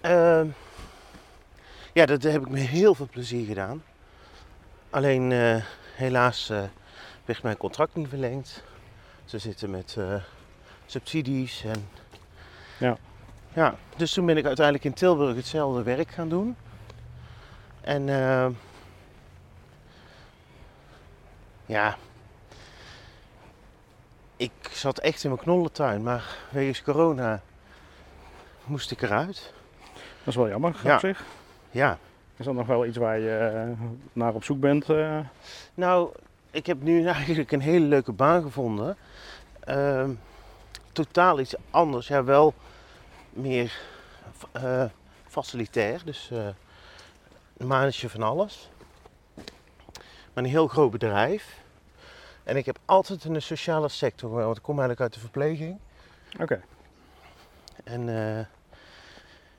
Ehm, 0.00 0.48
ja, 1.92 2.06
dat 2.06 2.22
heb 2.22 2.42
ik 2.42 2.48
met 2.48 2.60
heel 2.60 2.94
veel 2.94 3.08
plezier 3.10 3.46
gedaan. 3.46 3.82
Alleen 4.90 5.32
eh, 5.32 5.56
helaas 5.94 6.50
eh, 6.50 6.62
werd 7.24 7.42
mijn 7.42 7.56
contract 7.56 7.94
niet 7.94 8.08
verlengd. 8.08 8.62
Ze 9.24 9.38
zitten 9.38 9.70
met 9.70 9.94
eh, 9.98 10.14
subsidies 10.86 11.64
en... 11.64 11.88
Ja. 12.78 12.96
Ja, 13.52 13.74
dus 13.96 14.12
toen 14.12 14.26
ben 14.26 14.36
ik 14.36 14.46
uiteindelijk 14.46 14.84
in 14.84 14.94
Tilburg 14.94 15.36
hetzelfde 15.36 15.82
werk 15.82 16.10
gaan 16.10 16.28
doen. 16.28 16.56
En 17.80 18.08
eh, 18.08 18.46
ja, 21.66 21.96
ik 24.36 24.52
zat 24.70 24.98
echt 24.98 25.24
in 25.24 25.30
mijn 25.30 25.42
knollentuin, 25.42 26.02
maar 26.02 26.36
wegens 26.50 26.82
corona 26.82 27.42
moest 28.64 28.90
ik 28.90 29.02
eruit. 29.02 29.52
Dat 30.18 30.26
is 30.26 30.34
wel 30.36 30.48
jammer 30.48 30.76
Ja. 30.84 30.94
op 30.94 31.00
zich. 31.00 31.24
Ja, 31.70 31.98
Is 32.36 32.44
dat 32.44 32.54
nog 32.54 32.66
wel 32.66 32.86
iets 32.86 32.96
waar 32.96 33.18
je 33.18 33.36
eh, 33.36 33.86
naar 34.12 34.34
op 34.34 34.44
zoek 34.44 34.60
bent? 34.60 34.88
eh? 34.90 35.18
nou, 35.74 36.12
ik 36.50 36.66
heb 36.66 36.82
nu 36.82 37.06
eigenlijk 37.06 37.52
een 37.52 37.60
hele 37.60 37.84
leuke 37.86 38.12
baan 38.12 38.42
gevonden. 38.42 38.96
Ehm, 39.60 40.10
totaal 40.92 41.40
iets 41.40 41.54
anders, 41.70 42.08
ja 42.08 42.24
wel 42.24 42.54
meer 43.30 43.72
facilitair, 45.28 46.00
dus 46.04 46.30
manager 47.66 48.10
van 48.10 48.22
alles. 48.22 48.70
Maar 50.32 50.44
een 50.44 50.50
heel 50.50 50.66
groot 50.68 50.90
bedrijf. 50.90 51.58
En 52.44 52.56
ik 52.56 52.66
heb 52.66 52.78
altijd 52.84 53.24
in 53.24 53.32
de 53.32 53.40
sociale 53.40 53.88
sector, 53.88 54.20
gewerkt, 54.28 54.44
want 54.46 54.56
ik 54.56 54.62
kom 54.62 54.78
eigenlijk 54.78 55.00
uit 55.00 55.14
de 55.14 55.20
verpleging. 55.20 55.78
Oké. 56.40 56.62
En 57.84 58.08
eh, 58.08 58.44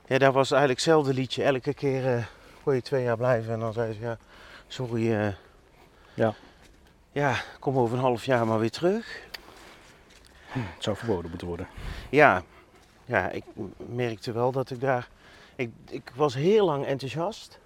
ja, 0.05 0.17
daar 0.17 0.31
was 0.31 0.51
eigenlijk 0.51 0.79
hetzelfde 0.81 1.13
liedje. 1.13 1.43
Elke 1.43 1.73
keer 1.73 2.15
eh 2.15 2.25
kon 2.63 2.75
je 2.75 2.81
twee 2.81 3.03
jaar 3.03 3.17
blijven 3.17 3.53
en 3.53 3.59
dan 3.59 3.73
zei 3.73 3.93
ze 3.93 3.99
ja, 3.99 4.17
sorry. 4.67 5.13
eh, 5.13 5.33
Ja. 6.13 6.33
Ja, 7.11 7.35
kom 7.59 7.77
over 7.77 7.95
een 7.97 8.03
half 8.03 8.25
jaar 8.25 8.47
maar 8.47 8.59
weer 8.59 8.71
terug. 8.71 9.21
Het 10.47 10.83
zou 10.83 10.95
verboden 10.95 11.29
moeten 11.29 11.47
worden. 11.47 11.67
Ja, 12.09 12.43
ja 13.05 13.29
ik 13.29 13.43
merkte 13.77 14.31
wel 14.31 14.51
dat 14.51 14.69
ik 14.71 14.79
daar. 14.79 15.09
Ik, 15.55 15.71
ik 15.89 16.11
was 16.15 16.33
heel 16.33 16.65
lang 16.65 16.85
enthousiast. 16.85 17.59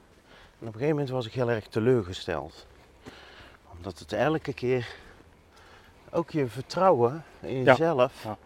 En 0.59 0.67
op 0.67 0.73
een 0.73 0.79
gegeven 0.79 0.89
moment 0.89 1.09
was 1.09 1.25
ik 1.25 1.33
heel 1.33 1.49
erg 1.49 1.67
teleurgesteld. 1.67 2.65
Omdat 3.77 3.99
het 3.99 4.13
elke 4.13 4.53
keer 4.53 4.87
ook 6.11 6.29
je 6.31 6.47
vertrouwen 6.47 7.23
in 7.39 7.55
Ja, 7.55 7.63
jezelf. 7.63 8.23
ja. 8.23 8.37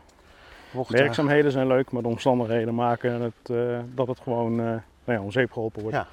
wordt 0.72 0.92
daar- 0.92 1.02
Werkzaamheden 1.02 1.52
zijn 1.52 1.68
leuk, 1.68 1.92
maar 1.92 2.02
de 2.02 2.08
omstandigheden 2.08 2.76
maken 2.76 3.22
het, 3.22 3.50
eh, 3.50 3.80
dat 3.94 4.08
het 4.08 4.20
gewoon 4.20 4.52
eh 4.60 4.66
nou 4.66 4.82
ja, 5.20 5.22
om 5.22 5.32
zeep 5.32 5.52
geholpen 5.52 5.82
wordt. 5.82 5.98
Ja, 5.98 6.08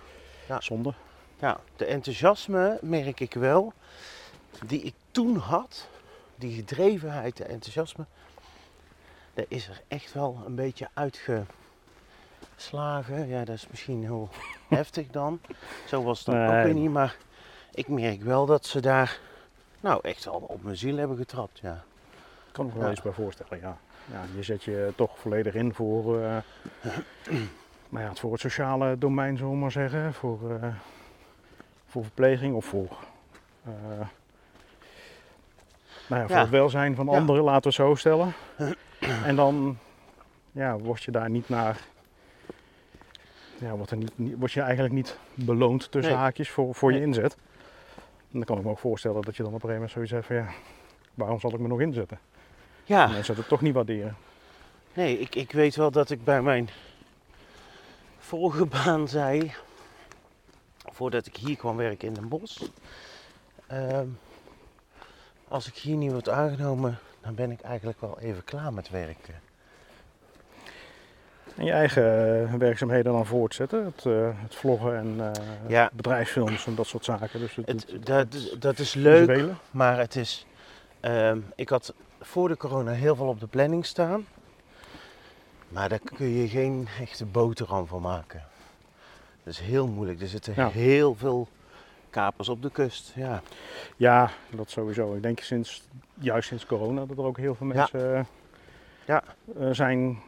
ja. 0.48 0.60
Zonde. 0.60 0.92
Ja, 1.38 1.60
de 1.76 1.84
enthousiasme 1.84 2.78
merk 2.82 3.20
ik 3.20 3.34
wel. 3.34 3.72
Die 4.66 4.82
ik 4.82 4.94
toen 5.10 5.36
had. 5.36 5.88
Die 6.36 6.54
gedrevenheid, 6.56 7.36
de 7.36 7.44
enthousiasme. 7.44 8.04
Dat 9.34 9.44
is 9.48 9.68
er 9.68 9.80
echt 9.88 10.12
wel 10.12 10.42
een 10.46 10.54
beetje 10.54 10.88
uitgeslagen. 12.56 13.28
Ja, 13.28 13.44
dat 13.44 13.54
is 13.54 13.66
misschien 13.70 14.02
heel 14.02 14.28
heftig 14.68 15.06
dan. 15.10 15.40
Zo 15.86 16.02
was 16.02 16.28
ook 16.28 16.34
Nee. 16.34 16.64
weer 16.64 16.74
niet. 16.74 16.90
Maar 16.90 17.16
ik 17.74 17.88
merk 17.88 18.22
wel 18.22 18.46
dat 18.46 18.66
ze 18.66 18.80
daar 18.80 19.18
nou 19.80 19.98
echt 20.02 20.24
wel 20.24 20.34
op 20.34 20.62
mijn 20.62 20.76
ziel 20.76 20.96
hebben 20.96 21.16
getrapt. 21.16 21.58
Ja. 21.58 21.84
Ik 22.46 22.52
kan 22.52 22.66
me 22.66 22.78
wel 22.80 22.90
eens 22.90 23.02
bij 23.02 23.12
voorstellen, 23.12 23.60
ja. 23.60 23.76
ja. 24.12 24.22
Je 24.36 24.42
zet 24.42 24.62
je 24.64 24.92
toch 24.96 25.18
volledig 25.18 25.54
in 25.54 25.74
voor, 25.74 26.20
eh, 26.22 26.36
nou 27.88 28.04
ja, 28.04 28.14
voor 28.14 28.32
het 28.32 28.40
sociale 28.40 28.98
domein, 28.98 29.36
zullen 29.36 29.52
we 29.52 29.58
maar 29.58 29.70
zeggen. 29.72 30.14
Voor, 30.14 30.50
eh, 30.60 30.68
voor 31.86 32.02
verpleging 32.02 32.54
of 32.54 32.64
voor, 32.64 32.96
eh, 33.64 33.70
nou 36.08 36.20
ja, 36.22 36.26
voor 36.26 36.36
Ja. 36.36 36.40
het 36.40 36.50
welzijn 36.50 36.94
van 36.94 37.08
anderen, 37.08 37.42
laten 37.44 37.62
we 37.62 37.66
het 37.68 37.76
zo 37.76 37.94
stellen. 37.94 38.32
en 39.30 39.36
dan 39.36 39.78
ja, 40.52 40.78
word 40.78 41.02
je 41.02 41.10
daar 41.10 41.30
niet 41.30 41.48
naar... 41.48 41.80
Ja, 43.58 43.70
wordt, 43.76 43.90
er 43.90 43.96
niet, 43.96 44.18
niet- 44.18 44.34
word 44.38 44.52
je 44.52 44.60
eigenlijk 44.60 44.94
niet 44.94 45.18
beloond 45.34 45.90
tussen 45.90 46.12
Nee. 46.12 46.22
haakjes 46.22 46.50
voor, 46.50 46.74
voor 46.74 46.92
je 46.92 47.00
inzet. 47.00 47.36
En 48.32 48.42
dan 48.42 48.44
kan 48.44 48.58
ik 48.58 48.64
me 48.64 48.70
ook 48.70 48.78
voorstellen 48.78 49.22
dat 49.22 49.36
je 49.36 49.42
dan 49.42 49.52
op 49.54 49.62
een 49.62 49.68
gegeven 49.68 49.90
moment 49.94 50.08
zoiets 50.08 50.12
hebt 50.12 50.26
van 50.26 50.36
ja, 50.36 50.48
waarom 51.14 51.40
zal 51.40 51.52
ik 51.54 51.58
me 51.60 51.68
nog 51.68 51.80
inzetten? 51.80 52.18
ja, 52.84 53.06
Mensen 53.06 53.36
het 53.36 53.48
toch 53.48 53.60
niet 53.60 53.74
waarderen. 53.74 54.16
nee, 54.94 55.18
ik, 55.18 55.34
ik 55.34 55.52
weet 55.52 55.76
wel 55.76 55.90
dat 55.90 56.10
ik 56.10 56.24
bij 56.24 56.42
mijn 56.42 56.68
vorige 58.18 58.66
baan 58.84 59.08
zei. 59.08 59.52
Voordat 60.92 61.26
ik 61.26 61.36
hier 61.36 61.56
kwam 61.56 61.76
werken 61.76 62.08
in 62.08 62.14
Den 62.14 62.28
Bosch. 62.28 62.62
ehm, 63.66 64.06
als 65.48 65.66
ik 65.66 65.74
hier 65.74 65.96
niet 65.96 66.12
word 66.12 66.28
aangenomen, 66.28 66.98
dan 67.20 67.34
ben 67.34 67.50
ik 67.50 67.60
eigenlijk 67.60 68.00
wel 68.00 68.18
even 68.20 68.44
klaar 68.44 68.72
met 68.72 68.88
werken. 68.90 69.34
En 71.56 71.64
je 71.64 71.72
eigen 71.72 72.02
eh, 72.48 72.54
werkzaamheden 72.54 73.12
dan 73.12 73.26
voortzetten. 73.26 73.84
Het, 73.84 74.06
eh, 74.06 74.28
het 74.34 74.54
vloggen 74.54 74.96
en 74.96 75.32
eh, 75.34 75.42
Ja. 75.68 75.90
bedrijfsfilms 75.92 76.66
en 76.66 76.74
dat 76.74 76.86
soort 76.86 77.04
zaken. 77.04 77.40
Dus 77.40 77.54
het, 77.56 77.66
het, 77.66 77.90
Het, 77.90 78.06
dat, 78.06 78.56
dat 78.58 78.78
is 78.78 78.94
leuk, 78.94 79.28
visuele. 79.28 79.52
maar 79.70 79.98
het 79.98 80.16
is. 80.16 80.46
ehm, 81.00 81.38
ik 81.54 81.68
had 81.68 81.94
voor 82.20 82.48
de 82.48 82.56
corona 82.56 82.90
heel 82.92 83.16
veel 83.16 83.26
op 83.28 83.40
de 83.40 83.46
planning 83.46 83.86
staan. 83.86 84.26
Maar 85.68 85.88
daar 85.88 86.00
kun 86.14 86.26
je 86.28 86.48
geen 86.48 86.88
echte 87.00 87.24
boterham 87.24 87.86
van 87.86 88.00
maken. 88.02 88.42
Dat 89.44 89.52
is 89.52 89.60
heel 89.60 89.86
moeilijk. 89.86 90.20
Er 90.20 90.28
zitten 90.28 90.52
Ja. 90.56 90.68
heel 90.68 91.14
veel 91.14 91.48
kapers 92.10 92.48
op 92.48 92.62
de 92.62 92.70
kust. 92.70 93.12
Ja. 93.14 93.42
Ja, 93.96 94.30
dat 94.50 94.70
sowieso. 94.70 95.14
Ik 95.14 95.22
denk 95.22 95.40
sinds, 95.40 95.82
juist 96.14 96.48
sinds 96.48 96.66
corona 96.66 97.04
dat 97.06 97.18
er 97.18 97.24
ook 97.24 97.36
heel 97.38 97.54
veel 97.54 97.66
Ja. 97.66 97.74
mensen 97.74 98.26
Ja. 99.04 99.22
eh, 99.60 99.68
zijn 99.72 100.18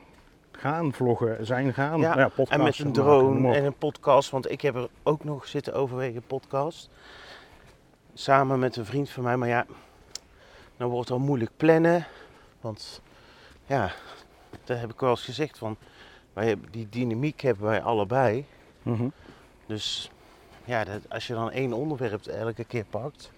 gaan 0.59 0.93
vloggen, 0.93 1.47
zijn 1.47 1.75
gaan. 1.75 2.01
Ja, 2.01 2.15
Nou 2.15 2.31
ja, 2.37 2.45
En 2.49 2.63
met 2.63 2.79
een 2.79 2.93
drone 2.93 3.55
en 3.55 3.65
een 3.65 3.79
podcast. 3.79 4.31
Want 4.31 4.51
ik 4.51 4.61
heb 4.61 4.75
er 4.75 4.89
ook 5.03 5.25
nog 5.25 5.47
zitten 5.47 5.75
overwegen 5.75 6.23
podcast. 6.23 6.91
Samen 8.15 8.59
met 8.59 8.77
een 8.77 8.85
vriend 8.85 9.11
van 9.11 9.23
mij. 9.23 9.37
Maar 9.37 9.49
ja, 9.49 9.67
dan 10.77 10.89
wordt 10.89 11.09
het 11.09 11.19
al 11.19 11.25
moeilijk 11.25 11.51
plannen. 11.57 12.07
Want 12.61 13.03
ja, 13.67 13.93
dat 14.65 14.79
heb 14.81 14.91
ik 14.91 15.01
wel 15.01 15.11
eens 15.11 15.25
gezegd. 15.25 15.59
Van, 15.59 15.77
wij 16.33 16.47
hebben, 16.47 16.71
die 16.71 16.89
dynamiek 16.89 17.41
hebben 17.41 17.67
wij 17.67 17.83
allebei. 17.83 18.47
Mhm. 18.83 19.09
Dus 19.67 20.11
ja, 20.65 20.85
dat, 20.85 21.01
als 21.09 21.27
je 21.27 21.35
dan 21.35 21.51
één 21.51 21.73
onderwerp 21.73 22.27
elke 22.27 22.65
keer 22.65 22.85
pakt. 22.85 23.31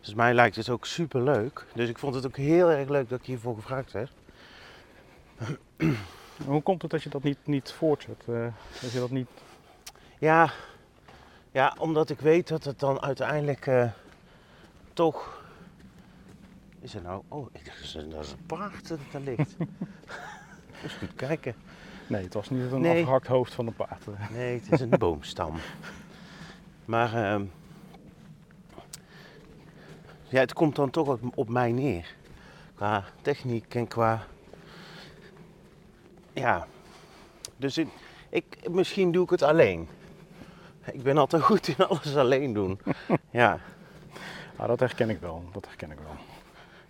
Dus 0.00 0.14
mij 0.14 0.34
lijkt 0.34 0.56
het 0.56 0.68
ook 0.68 0.86
super 0.86 1.22
leuk. 1.22 1.66
Dus 1.74 1.88
ik 1.88 1.98
vond 1.98 2.14
het 2.14 2.26
ook 2.26 2.36
heel 2.36 2.70
erg 2.70 2.88
leuk 2.88 3.08
dat 3.08 3.18
ik 3.18 3.26
hiervoor 3.26 3.54
gevraagd 3.54 3.92
werd. 3.92 4.12
Hoe 6.44 6.62
komt 6.62 6.82
het 6.82 6.90
dat 6.90 7.02
je 7.02 7.08
dat 7.10 7.22
niet, 7.22 7.38
niet 7.44 7.72
voortzet? 7.72 8.24
eh, 8.28 8.46
dat 8.80 8.90
je 8.92 8.98
dat 8.98 9.10
niet... 9.10 9.28
Ja, 10.18 10.52
ja, 11.50 11.74
omdat 11.78 12.10
ik 12.10 12.20
weet 12.20 12.48
dat 12.48 12.64
het 12.64 12.78
dan 12.80 13.02
uiteindelijk 13.02 13.66
eh, 13.66 13.90
toch. 14.92 15.44
Is 16.80 16.94
er 16.94 17.02
nou. 17.02 17.22
Oh, 17.28 17.46
ik, 17.52 17.64
dat 17.64 17.74
is 18.24 18.30
een 18.32 18.46
paard 18.46 18.88
dat 18.88 18.98
daar 19.12 19.20
ligt. 19.20 19.56
Eens 20.82 20.92
goed 20.92 21.14
kijken. 21.14 21.54
Nee, 22.06 22.22
het 22.24 22.34
was 22.34 22.50
niet 22.50 22.72
een 22.72 22.80
Nee. 22.80 23.00
afgehakt 23.00 23.26
hoofd 23.26 23.54
van 23.54 23.66
een 23.66 23.74
paard. 23.74 24.04
Nee, 24.32 24.60
het 24.60 24.72
is 24.72 24.80
een 24.80 24.90
boomstam. 24.98 25.54
Maar 26.84 27.14
ehm, 27.14 27.44
ja, 30.28 30.40
het 30.40 30.52
komt 30.52 30.76
dan 30.76 30.90
toch 30.90 31.08
op, 31.08 31.20
op 31.38 31.48
mij 31.48 31.72
neer. 31.72 32.14
Qua 32.74 33.04
techniek 33.22 33.74
en 33.74 33.88
qua. 33.88 34.26
Ja. 36.40 36.66
Dus 37.56 37.78
ik, 37.78 37.88
ik, 38.28 38.68
misschien 38.70 39.12
doe 39.12 39.24
ik 39.24 39.30
het 39.30 39.42
alleen. 39.42 39.88
Ik 40.92 41.02
ben 41.02 41.18
altijd 41.18 41.42
goed 41.50 41.68
in 41.68 41.86
alles 41.86 42.16
alleen 42.16 42.52
doen. 42.52 42.80
Ja. 43.30 43.58
Ah, 44.56 44.68
dat 44.68 44.80
herken 44.80 45.10
ik 45.10 45.20
wel. 45.20 45.44
Dat 45.52 45.66
herken 45.66 45.90
ik 45.90 45.98
wel. 45.98 46.16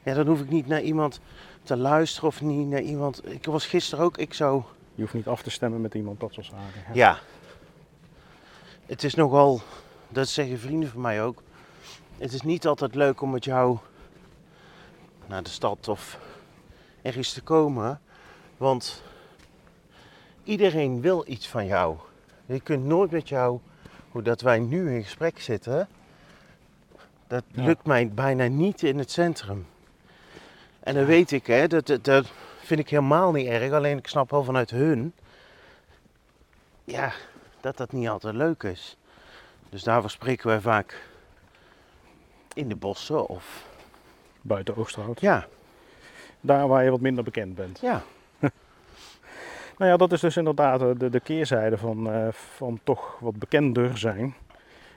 ja, 0.02 0.14
dan 0.14 0.26
hoef 0.26 0.40
ik 0.40 0.50
niet 0.50 0.66
naar 0.66 0.80
iemand 0.80 1.20
te 1.62 1.76
luisteren 1.76 2.28
of 2.28 2.40
niet 2.40 2.68
naar 2.68 2.80
iemand. 2.80 3.30
Ik 3.30 3.44
was 3.44 3.66
gisteren 3.66 4.04
ook, 4.04 4.18
ik 4.18 4.34
zou. 4.34 4.62
Je 4.94 5.02
hoeft 5.02 5.14
niet 5.14 5.26
af 5.26 5.42
te 5.42 5.50
stemmen 5.50 5.80
met 5.80 5.94
iemand, 5.94 6.20
dat 6.20 6.32
soort 6.32 6.46
zaken. 6.46 6.80
Ja. 6.86 6.92
Ja. 6.92 7.18
Het 8.86 9.04
is 9.04 9.14
nogal, 9.14 9.60
dat 10.08 10.28
zeggen 10.28 10.58
vrienden 10.58 10.88
van 10.88 11.00
mij 11.00 11.22
ook. 11.22 11.42
Het 12.18 12.32
is 12.32 12.42
niet 12.42 12.66
altijd 12.66 12.94
leuk 12.94 13.20
om 13.20 13.30
met 13.30 13.44
jou 13.44 13.78
naar 15.26 15.42
de 15.42 15.50
stad 15.50 15.88
of 15.88 16.18
ergens 17.02 17.32
te 17.32 17.42
komen. 17.42 18.00
Want 18.56 19.02
iedereen 20.46 21.00
wil 21.00 21.24
iets 21.26 21.48
van 21.48 21.66
jou. 21.66 21.96
Je 22.46 22.60
kunt 22.60 22.84
nooit 22.84 23.10
met 23.10 23.28
jou 23.28 23.58
hoe 24.10 24.22
dat 24.22 24.40
wij 24.40 24.58
nu 24.58 24.94
in 24.94 25.02
gesprek 25.02 25.40
zitten, 25.40 25.88
dat 27.26 27.42
Ja. 27.50 27.64
lukt 27.64 27.86
mij 27.86 28.08
bijna 28.08 28.46
niet 28.46 28.82
in 28.82 28.98
het 28.98 29.10
centrum. 29.10 29.66
En 30.80 30.94
dan 30.94 31.04
weet 31.04 31.30
ik, 31.32 31.46
hè, 31.46 31.66
dat, 31.68 31.86
dat, 31.86 32.04
dat 32.04 32.26
vind 32.62 32.80
ik 32.80 32.88
helemaal 32.90 33.32
niet 33.32 33.46
erg. 33.46 33.72
Alleen 33.72 33.98
ik 33.98 34.06
snap 34.08 34.30
wel 34.30 34.44
vanuit 34.44 34.70
hun, 34.70 35.12
ja, 36.84 37.12
dat 37.60 37.76
dat 37.76 37.92
niet 37.92 38.08
altijd 38.08 38.34
leuk 38.34 38.62
is. 38.62 38.96
Dus 39.68 39.82
daarvoor 39.82 40.10
spreken 40.10 40.46
wij 40.48 40.60
vaak 40.60 41.02
in 42.54 42.68
de 42.68 42.76
bossen 42.76 43.26
of, 43.28 43.64
Buiten 44.40 44.76
Oosterhout. 44.76 45.20
ja, 45.20 45.46
Daar 46.40 46.68
waar 46.68 46.84
je 46.84 46.90
wat 46.90 47.00
minder 47.00 47.24
bekend 47.24 47.54
bent. 47.54 47.78
ja, 47.80 48.02
Nou 49.78 49.90
ja, 49.90 49.96
dat 49.96 50.12
is 50.12 50.20
dus 50.20 50.36
inderdaad 50.36 50.82
eh, 50.82 50.88
de, 50.96 51.10
de 51.10 51.20
keerzijde 51.20 51.78
van, 51.78 52.10
eh, 52.12 52.28
van 52.30 52.80
toch 52.84 53.16
wat 53.20 53.36
bekender 53.38 53.98
zijn. 53.98 54.34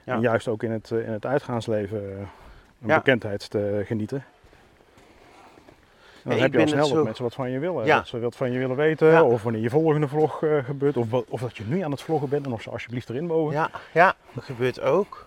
Ja. 0.04 0.14
En 0.14 0.20
juist 0.20 0.48
ook 0.48 0.62
in 0.62 0.70
het, 0.70 0.90
eh, 0.90 1.06
in 1.06 1.12
het 1.12 1.26
uitgaansleven 1.26 2.02
een 2.82 2.88
Ja. 2.88 2.96
bekendheid 2.96 3.50
te 3.50 3.82
genieten. 3.86 4.24
En 6.24 6.30
dan 6.30 6.32
ik 6.32 6.40
heb 6.42 6.52
je 6.52 6.60
al 6.60 6.66
snel 6.68 6.78
dat 6.80 6.88
zo- 6.88 7.04
mensen 7.04 7.24
wat 7.24 7.34
van 7.34 7.50
je 7.50 7.58
willen. 7.58 7.86
Ja. 7.86 7.96
Dat 7.96 8.06
ze 8.06 8.20
wat 8.20 8.36
van 8.36 8.52
je 8.52 8.58
willen 8.58 8.76
weten. 8.76 9.08
Ja. 9.08 9.22
Of 9.24 9.42
wanneer 9.42 9.62
je 9.62 9.70
volgende 9.70 10.08
vlog 10.08 10.42
gebeurt. 10.64 10.96
Of, 10.96 11.06
of 11.28 11.40
dat 11.40 11.56
je 11.56 11.64
nu 11.64 11.80
aan 11.80 11.90
het 11.90 12.02
vloggen 12.02 12.28
bent 12.28 12.46
en 12.46 12.52
of 12.52 12.62
ze 12.62 12.70
alsjeblieft 12.70 13.08
erin 13.10 13.26
mogen. 13.26 13.52
ja, 13.54 13.70
ja, 13.92 14.14
dat 14.32 14.44
gebeurt 14.44 14.80
ook. 14.80 15.26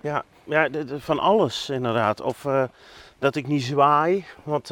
Ja, 0.00 0.24
ja 0.44 0.68
de- 0.68 0.84
de- 0.84 1.00
van 1.00 1.18
alles 1.18 1.70
inderdaad. 1.70 2.20
Of 2.20 2.46
dat 3.18 3.34
ik 3.36 3.46
niet 3.46 3.62
zwaai, 3.62 4.24
want 4.42 4.70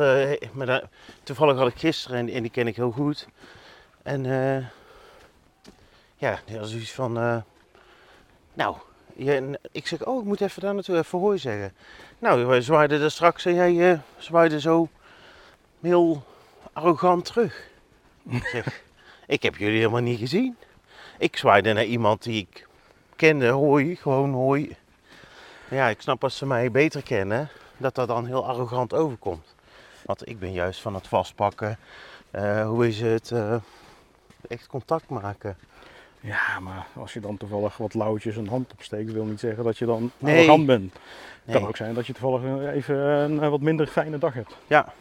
maar 0.53 0.83
toevallig 1.23 1.57
had 1.57 1.69
ik 1.69 1.79
gisteren 1.79 2.19
en, 2.19 2.29
en 2.29 2.43
die 2.43 2.51
ken 2.51 2.67
ik 2.67 2.77
heel 2.77 2.91
goed. 2.91 3.29
En 4.03 4.27
eh, 4.27 4.65
ja, 6.17 6.39
die 6.45 6.59
was 6.59 6.75
iets 6.75 6.93
van, 6.93 7.19
eh, 7.19 7.37
nou, 8.55 8.77
je, 9.15 9.59
ik 9.73 9.87
zeg, 9.87 10.05
oh, 10.05 10.21
ik 10.21 10.27
moet 10.27 10.41
even 10.41 10.63
daar 10.63 10.75
naartoe, 10.75 10.97
even 10.97 11.19
hooi 11.19 11.39
zeggen. 11.39 11.75
Nou, 12.19 12.45
wij 12.45 12.61
zwaaiden 12.61 13.01
er 13.01 13.11
straks 13.11 13.45
en 13.45 13.55
jij 13.55 13.93
eh, 13.93 13.99
zwaaide 14.17 14.61
zo 14.61 14.89
heel 15.81 16.25
arrogant 16.73 17.25
terug. 17.25 17.69
Ik 18.29 18.45
zeg, 18.47 18.83
ik 19.27 19.43
heb 19.43 19.57
jullie 19.57 19.79
helemaal 19.79 20.01
niet 20.01 20.19
gezien. 20.19 20.57
Ik 21.19 21.37
zwaaide 21.37 21.73
naar 21.73 21.85
iemand 21.85 22.23
die 22.23 22.47
ik 22.51 22.67
kende, 23.17 23.49
hoi, 23.49 23.97
gewoon 23.97 24.33
hoi. 24.33 24.77
Ja, 25.69 25.89
ik 25.89 26.01
snap 26.01 26.23
als 26.23 26.37
ze 26.37 26.47
mij 26.47 26.71
beter 26.71 27.03
kennen, 27.03 27.49
dat 27.77 27.95
dat 27.95 28.09
dan 28.09 28.27
heel 28.27 28.47
arrogant 28.47 28.95
overkomt. 28.95 29.55
Want 30.05 30.29
ik 30.29 30.39
ben 30.39 30.53
juist 30.53 30.81
van 30.81 30.95
het 30.95 31.09
vastpakken, 31.09 31.79
hoe 32.65 32.89
is 32.89 33.01
het, 33.01 33.33
echt 34.49 34.67
contact 34.67 35.09
maken. 35.09 35.57
Ja, 36.21 36.61
maar 36.61 36.87
als 36.97 37.13
je 37.13 37.21
dan 37.21 37.37
toevallig 37.37 37.77
wat 37.77 37.95
lauwtjes 37.95 38.37
een 38.37 38.49
hand 38.49 38.73
opsteekt, 38.73 39.13
wil 39.13 39.25
niet 39.25 39.41
zeggen 39.41 39.65
dat 39.65 39.79
je 39.79 39.87
dan 39.87 40.11
Nee. 40.19 40.35
arrogant 40.37 40.67
bent. 40.67 40.93
Het 40.93 41.03
Nee. 41.45 41.57
kan 41.57 41.67
ook 41.69 41.77
zijn 41.77 41.95
dat 41.95 42.07
je 42.07 42.13
toevallig 42.13 42.61
eh, 42.63 42.75
even 42.75 42.97
een 42.97 43.41
eh, 43.43 43.49
wat 43.49 43.61
minder 43.61 43.87
fijne 43.87 44.19
dag 44.19 44.35
hebt. 44.35 44.57
Ja. 44.67 44.93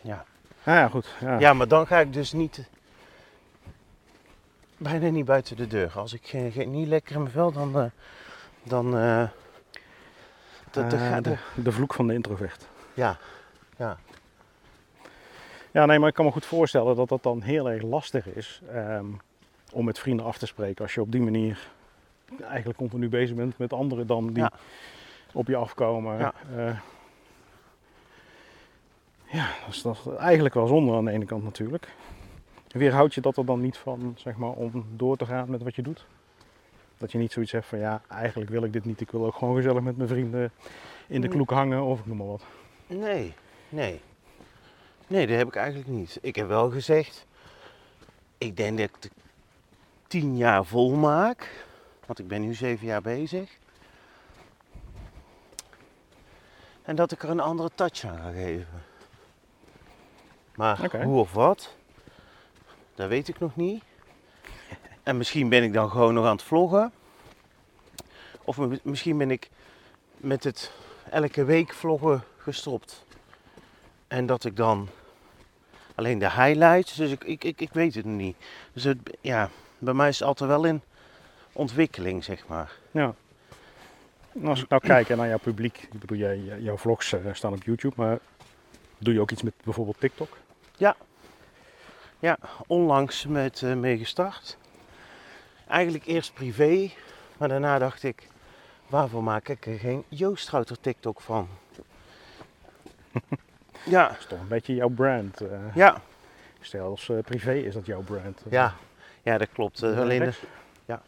Ja. 0.00 0.24
Ah, 0.64 0.74
ja, 0.74 0.88
goed. 0.88 1.06
Ja. 1.20 1.38
Ja, 1.38 1.52
maar 1.52 1.68
dan 1.68 1.86
ga 1.86 1.98
ik 2.00 2.12
dus 2.12 2.32
niet, 2.32 2.68
bijna 4.76 5.08
niet 5.08 5.24
buiten 5.24 5.56
de 5.56 5.66
deur. 5.66 5.92
Als 5.98 6.12
ik 6.12 6.26
eh, 6.32 6.66
niet 6.66 6.88
lekker 6.88 7.14
in 7.14 7.20
mijn 7.20 7.32
vel, 7.34 7.52
dan, 7.52 7.78
eh, 7.78 7.84
dan, 8.62 8.96
eh, 8.98 9.28
dat, 10.70 10.90
dat 10.90 11.00
Eh, 11.00 11.08
gaat- 11.08 11.24
de, 11.24 11.36
de 11.54 11.72
vloek 11.72 11.94
van 11.94 12.06
de 12.06 12.14
introvert. 12.14 12.66
ja, 12.94 13.16
ja, 13.76 13.98
Ja, 15.72 15.86
nee, 15.86 15.98
maar 15.98 16.08
ik 16.08 16.14
kan 16.14 16.24
me 16.24 16.30
goed 16.30 16.44
voorstellen 16.46 16.96
dat 16.96 17.08
dat 17.08 17.22
dan 17.22 17.42
heel 17.42 17.70
erg 17.70 17.82
lastig 17.82 18.26
is 18.26 18.62
ehm, 18.72 19.06
om 19.72 19.84
met 19.84 19.98
vrienden 19.98 20.26
af 20.26 20.38
te 20.38 20.46
spreken. 20.46 20.84
Als 20.84 20.94
je 20.94 21.00
op 21.00 21.12
die 21.12 21.20
manier 21.20 21.70
eigenlijk 22.42 22.78
continu 22.78 23.08
bezig 23.08 23.36
bent 23.36 23.58
met 23.58 23.72
anderen 23.72 24.06
dan 24.06 24.26
die 24.26 24.42
Ja. 24.42 24.52
op 25.32 25.46
je 25.46 25.56
afkomen. 25.56 26.18
Ja. 26.18 26.34
Ja, 26.56 26.80
ja 29.30 29.46
dat 29.64 29.74
is 29.74 29.82
toch 29.82 30.16
eigenlijk 30.16 30.54
wel 30.54 30.66
zonde 30.66 30.92
aan 30.92 31.04
de 31.04 31.10
ene 31.10 31.24
kant 31.24 31.42
natuurlijk. 31.44 31.88
Weerhoud 32.68 33.14
je 33.14 33.20
dat 33.20 33.36
er 33.36 33.44
dan 33.46 33.60
niet 33.60 33.76
van, 33.76 34.14
zeg 34.16 34.36
maar, 34.36 34.50
om 34.50 34.84
door 34.96 35.16
te 35.16 35.26
gaan 35.26 35.50
met 35.50 35.62
wat 35.62 35.74
je 35.74 35.82
doet? 35.82 36.06
Dat 36.98 37.12
je 37.12 37.18
niet 37.18 37.32
zoiets 37.32 37.52
hebt 37.52 37.66
van, 37.66 37.78
ja, 37.78 38.00
eigenlijk 38.08 38.50
wil 38.50 38.64
ik 38.64 38.72
dit 38.72 38.84
niet. 38.84 39.00
Ik 39.00 39.10
wil 39.10 39.26
ook 39.26 39.34
gewoon 39.34 39.56
gezellig 39.56 39.82
met 39.82 39.96
mijn 39.96 40.08
vrienden 40.08 40.52
in 41.06 41.20
de 41.20 41.26
Mm. 41.26 41.32
kloek 41.32 41.50
hangen 41.50 41.82
of 41.82 41.98
ik 42.00 42.06
noem 42.06 42.16
maar 42.16 42.26
wat. 42.26 42.44
Nee, 42.86 43.34
nee. 43.68 44.00
Nee, 45.12 45.26
dat 45.26 45.36
heb 45.36 45.48
ik 45.48 45.56
eigenlijk 45.56 45.88
niet. 45.88 46.18
Ik 46.22 46.36
heb 46.36 46.46
wel 46.48 46.70
gezegd, 46.70 47.26
ik 48.38 48.56
denk 48.56 48.78
dat 48.78 48.88
ik 48.88 49.02
de 49.02 49.10
tien 50.06 50.36
jaar 50.36 50.64
vol 50.64 50.90
maak. 50.94 51.66
Want 52.06 52.18
ik 52.18 52.28
ben 52.28 52.40
nu 52.40 52.54
zeven 52.54 52.86
jaar 52.86 53.02
bezig. 53.02 53.58
En 56.82 56.96
dat 56.96 57.12
ik 57.12 57.22
er 57.22 57.30
een 57.30 57.40
andere 57.40 57.70
touch 57.74 58.04
aan 58.04 58.18
ga 58.18 58.30
geven. 58.30 58.82
Maar 60.54 61.02
hoe 61.02 61.20
of 61.20 61.32
wat, 61.32 61.74
dat 62.94 63.08
weet 63.08 63.28
ik 63.28 63.38
nog 63.38 63.56
niet. 63.56 63.82
En 65.02 65.16
misschien 65.16 65.48
ben 65.48 65.62
ik 65.62 65.72
dan 65.72 65.90
gewoon 65.90 66.14
nog 66.14 66.24
aan 66.24 66.36
het 66.36 66.42
vloggen. 66.42 66.92
Of 68.44 68.58
mi- 68.58 68.80
misschien 68.82 69.18
ben 69.18 69.30
ik 69.30 69.50
met 70.16 70.44
het 70.44 70.72
elke 71.10 71.44
week 71.44 71.72
vloggen 71.72 72.24
gestopt. 72.36 73.04
En 74.08 74.26
dat 74.26 74.44
ik 74.44 74.56
dan 74.56 74.88
alleen 75.94 76.18
de 76.18 76.30
highlights, 76.30 76.94
dus 76.94 77.10
ik, 77.10 77.24
ik, 77.24 77.44
ik, 77.44 77.60
ik 77.60 77.72
weet 77.72 77.94
het 77.94 78.04
niet. 78.04 78.36
Dus 78.72 78.84
het, 78.84 78.98
ja, 79.20 79.50
bij 79.78 79.94
mij 79.94 80.08
is 80.08 80.18
het 80.18 80.28
altijd 80.28 80.50
wel 80.50 80.64
in 80.64 80.82
ontwikkeling, 81.52 82.24
zeg 82.24 82.46
maar. 82.46 82.72
Ja. 82.90 83.14
En 84.34 84.46
Als 84.46 84.62
ik 84.62 84.68
nou 84.68 84.82
kijk 84.82 85.08
naar 85.08 85.28
jouw 85.28 85.38
publiek, 85.38 85.78
ik 85.92 86.00
bedoel, 86.00 86.18
jij, 86.18 86.38
jouw 86.38 86.76
vlogs 86.76 87.12
eh, 87.12 87.20
staan 87.32 87.52
op 87.52 87.62
YouTube, 87.62 87.94
maar 87.96 88.18
doe 88.98 89.14
je 89.14 89.20
ook 89.20 89.30
iets 89.30 89.42
met 89.42 89.54
bijvoorbeeld 89.64 90.00
TikTok? 90.00 90.36
Ja, 92.22 92.38
onlangs 92.66 93.26
met 93.26 93.62
eh 93.62 93.74
mee 93.74 93.98
gestart. 93.98 94.56
Eigenlijk 95.68 96.06
eerst 96.06 96.34
privé, 96.34 96.90
maar 97.38 97.48
daarna 97.48 97.78
dacht 97.78 98.02
ik, 98.02 98.28
waarvoor 98.86 99.22
maak 99.22 99.48
ik 99.48 99.66
er 99.66 99.78
geen 99.78 100.04
Joostrouter 100.08 100.80
TikTok 100.80 101.20
van? 101.20 101.48
ja, 103.84 104.08
Dat 104.08 104.18
is 104.18 104.26
toch 104.26 104.40
een 104.40 104.48
beetje 104.48 104.74
jouw 104.74 104.88
brand. 104.88 105.40
eh. 105.40 105.74
ja, 105.74 106.00
Stel 106.60 106.88
als 106.88 107.08
eh, 107.08 107.18
privé 107.18 107.52
is 107.54 107.74
dat 107.74 107.86
jouw 107.86 108.00
brand. 108.02 108.42
eh. 108.46 108.52
ja, 108.52 108.74
ja, 109.22 109.38
dat 109.38 109.48
klopt. 109.52 109.82
Alleen 109.82 110.18
de- 110.18 110.24
Rechts. 110.24 110.42
ja. 110.84 111.02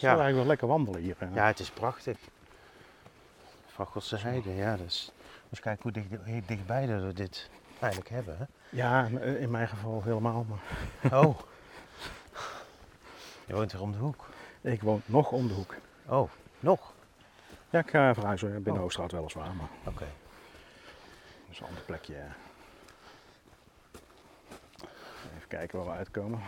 Wel 0.00 0.10
eigenlijk 0.10 0.36
wel 0.36 0.46
lekker 0.46 0.68
wandelen 0.68 1.00
hier. 1.00 1.16
Ja, 1.34 1.46
het 1.46 1.58
is 1.58 1.70
prachtig. 1.70 2.18
Van 3.66 3.86
Godse 3.86 4.16
heide, 4.16 4.54
ja. 4.54 4.76
Dus, 4.76 5.12
dus 5.48 5.60
kijk 5.60 5.82
hoe, 5.82 5.92
dicht, 5.92 6.06
hoe 6.24 6.42
dichtbij 6.46 6.86
dat 6.86 7.02
we 7.02 7.12
dit 7.12 7.50
eigenlijk 7.80 8.10
hebben. 8.10 8.36
Hè? 8.38 8.44
Ja, 8.70 9.04
in- 9.22 9.50
mijn 9.50 9.68
geval 9.68 10.02
helemaal. 10.04 10.46
Maar 10.48 10.58
Oh. 11.24 11.38
Je 13.46 13.54
woont 13.54 13.72
hier 13.72 13.80
om 13.80 13.92
de 13.92 13.98
hoek. 13.98 14.26
ik 14.60 14.82
woon 14.82 15.02
nog 15.06 15.30
om 15.30 15.48
de 15.48 15.54
hoek. 15.54 15.74
Oh, 16.06 16.30
nog? 16.60 16.92
Ja, 17.70 17.78
ik 17.78 17.90
ga 17.90 18.14
verhuizen 18.14 18.62
binnen 18.62 18.82
Oh. 18.82 19.06
Weliswaar, 19.10 19.54
maar 19.54 19.68
Oké. 19.84 20.04
dat 20.04 21.50
is 21.50 21.60
een 21.60 21.66
ander 21.66 21.82
plekje. 21.82 22.14
Even 25.36 25.48
kijken 25.48 25.78
waar 25.78 25.86
we 25.86 25.92
uitkomen. 25.92 26.40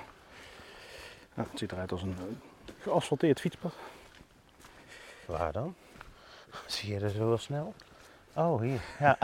Nou, 1.35 1.49
het 1.51 1.59
ziet 1.59 1.73
eruit 1.73 1.93
als 1.93 2.03
een 2.03 2.17
eh, 2.19 2.73
geasfalteerd 2.83 3.41
fietspad. 3.41 3.75
Waar 5.27 5.53
dan? 5.53 5.75
Zie 6.67 6.93
je 6.93 6.99
dat 6.99 7.13
zo 7.13 7.37
snel? 7.37 7.75
Oh, 8.35 8.61
hier. 8.61 8.81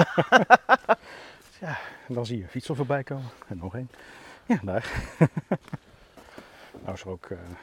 Ja. 1.60 1.78
En 2.08 2.14
dan 2.14 2.26
zie 2.26 2.36
je 2.36 2.42
een 2.42 2.48
fietser 2.48 2.76
voorbij 2.76 3.02
komen. 3.02 3.30
En 3.48 3.56
nog 3.56 3.74
één. 3.74 3.90
Ja, 4.46 4.58
daar. 4.62 4.92
nou 6.82 6.94
is 6.94 7.00
er 7.00 7.08
ook 7.08 7.26
eh, 7.26 7.38
een 7.38 7.56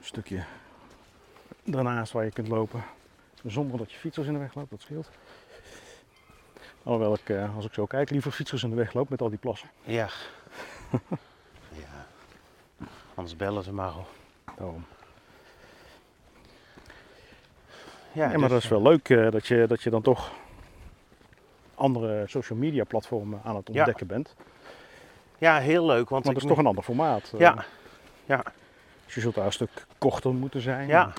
stukje 0.00 0.44
daarnaast 1.64 2.12
waar 2.12 2.24
je 2.24 2.30
kunt 2.30 2.48
lopen. 2.48 2.84
Zonder 3.46 3.78
dat 3.78 3.92
je 3.92 3.98
fietsers 3.98 4.26
in 4.26 4.32
de 4.32 4.38
weg 4.38 4.54
loopt, 4.54 4.70
dat 4.70 4.80
scheelt. 4.80 5.10
Alhoewel 6.82 7.14
ik, 7.14 7.28
eh, 7.28 7.56
als 7.56 7.64
ik 7.64 7.72
zo 7.74 7.86
kijk, 7.86 8.10
liever 8.10 8.30
fietsers 8.32 8.62
in 8.62 8.70
de 8.70 8.76
weg 8.76 8.92
loop 8.92 9.08
met 9.08 9.22
al 9.22 9.28
die 9.28 9.38
plassen. 9.38 9.68
Ja. 9.82 10.08
ja. 11.82 12.06
Anders 13.14 13.36
bellen 13.36 13.62
ze 13.62 13.72
maar 13.72 13.88
al. 13.90 14.06
Daarom. 14.56 14.84
Ja, 18.12 18.24
Ja, 18.24 18.30
maar 18.30 18.38
dat 18.40 18.50
dus, 18.50 18.64
is 18.64 18.68
wel 18.70 18.82
leuk 18.82 19.08
eh, 19.08 19.30
dat, 19.30 19.46
je, 19.46 19.66
dat 19.66 19.82
je 19.82 19.90
dan 19.90 20.02
toch 20.02 20.30
andere 21.74 22.24
social 22.26 22.58
media 22.58 22.84
platformen 22.84 23.40
aan 23.44 23.56
het 23.56 23.68
Ja. 23.72 23.74
ontdekken 23.78 24.06
bent. 24.06 24.34
Ja, 25.38 25.58
heel 25.58 25.86
leuk. 25.86 26.08
Want, 26.08 26.24
Want 26.24 26.34
dat 26.36 26.44
is 26.44 26.50
toch 26.50 26.58
een 26.58 26.66
ander 26.66 26.84
formaat. 26.84 27.30
eh. 27.34 27.40
Ja. 27.40 27.64
Ja. 28.24 28.42
Dus 29.04 29.14
je 29.14 29.20
zult 29.20 29.34
daar 29.34 29.46
een 29.46 29.52
stuk 29.52 29.86
korter 29.98 30.34
moeten 30.34 30.60
zijn. 30.60 30.86
Ja. 30.88 31.12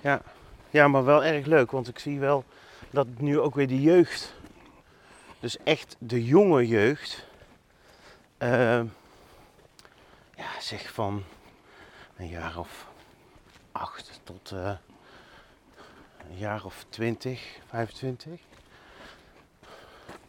Ja. 0.00 0.20
ja, 0.70 0.88
maar 0.88 1.04
wel 1.04 1.24
erg 1.24 1.46
leuk, 1.46 1.70
want 1.70 1.88
ik 1.88 1.98
zie 1.98 2.18
wel 2.18 2.44
dat 2.90 3.06
nu 3.18 3.40
ook 3.40 3.54
weer 3.54 3.68
de 3.68 3.80
jeugd, 3.80 4.34
dus 5.40 5.56
echt 5.64 5.96
de 5.98 6.24
jonge 6.24 6.66
jeugd, 6.66 7.26
eh, 8.38 8.80
ja, 10.36 10.60
zeg 10.60 10.92
van 10.92 11.22
een 12.16 12.28
jaar 12.28 12.58
of 12.58 12.86
acht 13.72 14.20
tot 14.24 14.50
eh, 14.50 14.70
een 16.30 16.36
jaar 16.36 16.64
of 16.64 16.84
20, 16.88 17.58
25. 17.68 18.40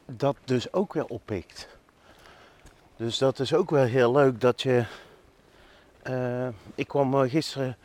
Dat 0.05 0.35
dus 0.45 0.73
ook 0.73 0.93
weer 0.93 1.05
oppikt. 1.05 1.67
Dus 2.95 3.17
dat 3.17 3.39
is 3.39 3.53
ook 3.53 3.69
wel 3.69 3.83
heel 3.85 4.11
leuk 4.11 4.41
dat 4.41 4.61
je. 4.61 4.85
eh, 6.01 6.47
ik 6.75 6.87
kwam 6.87 7.23
eh, 7.23 7.29
gisteren 7.29 7.77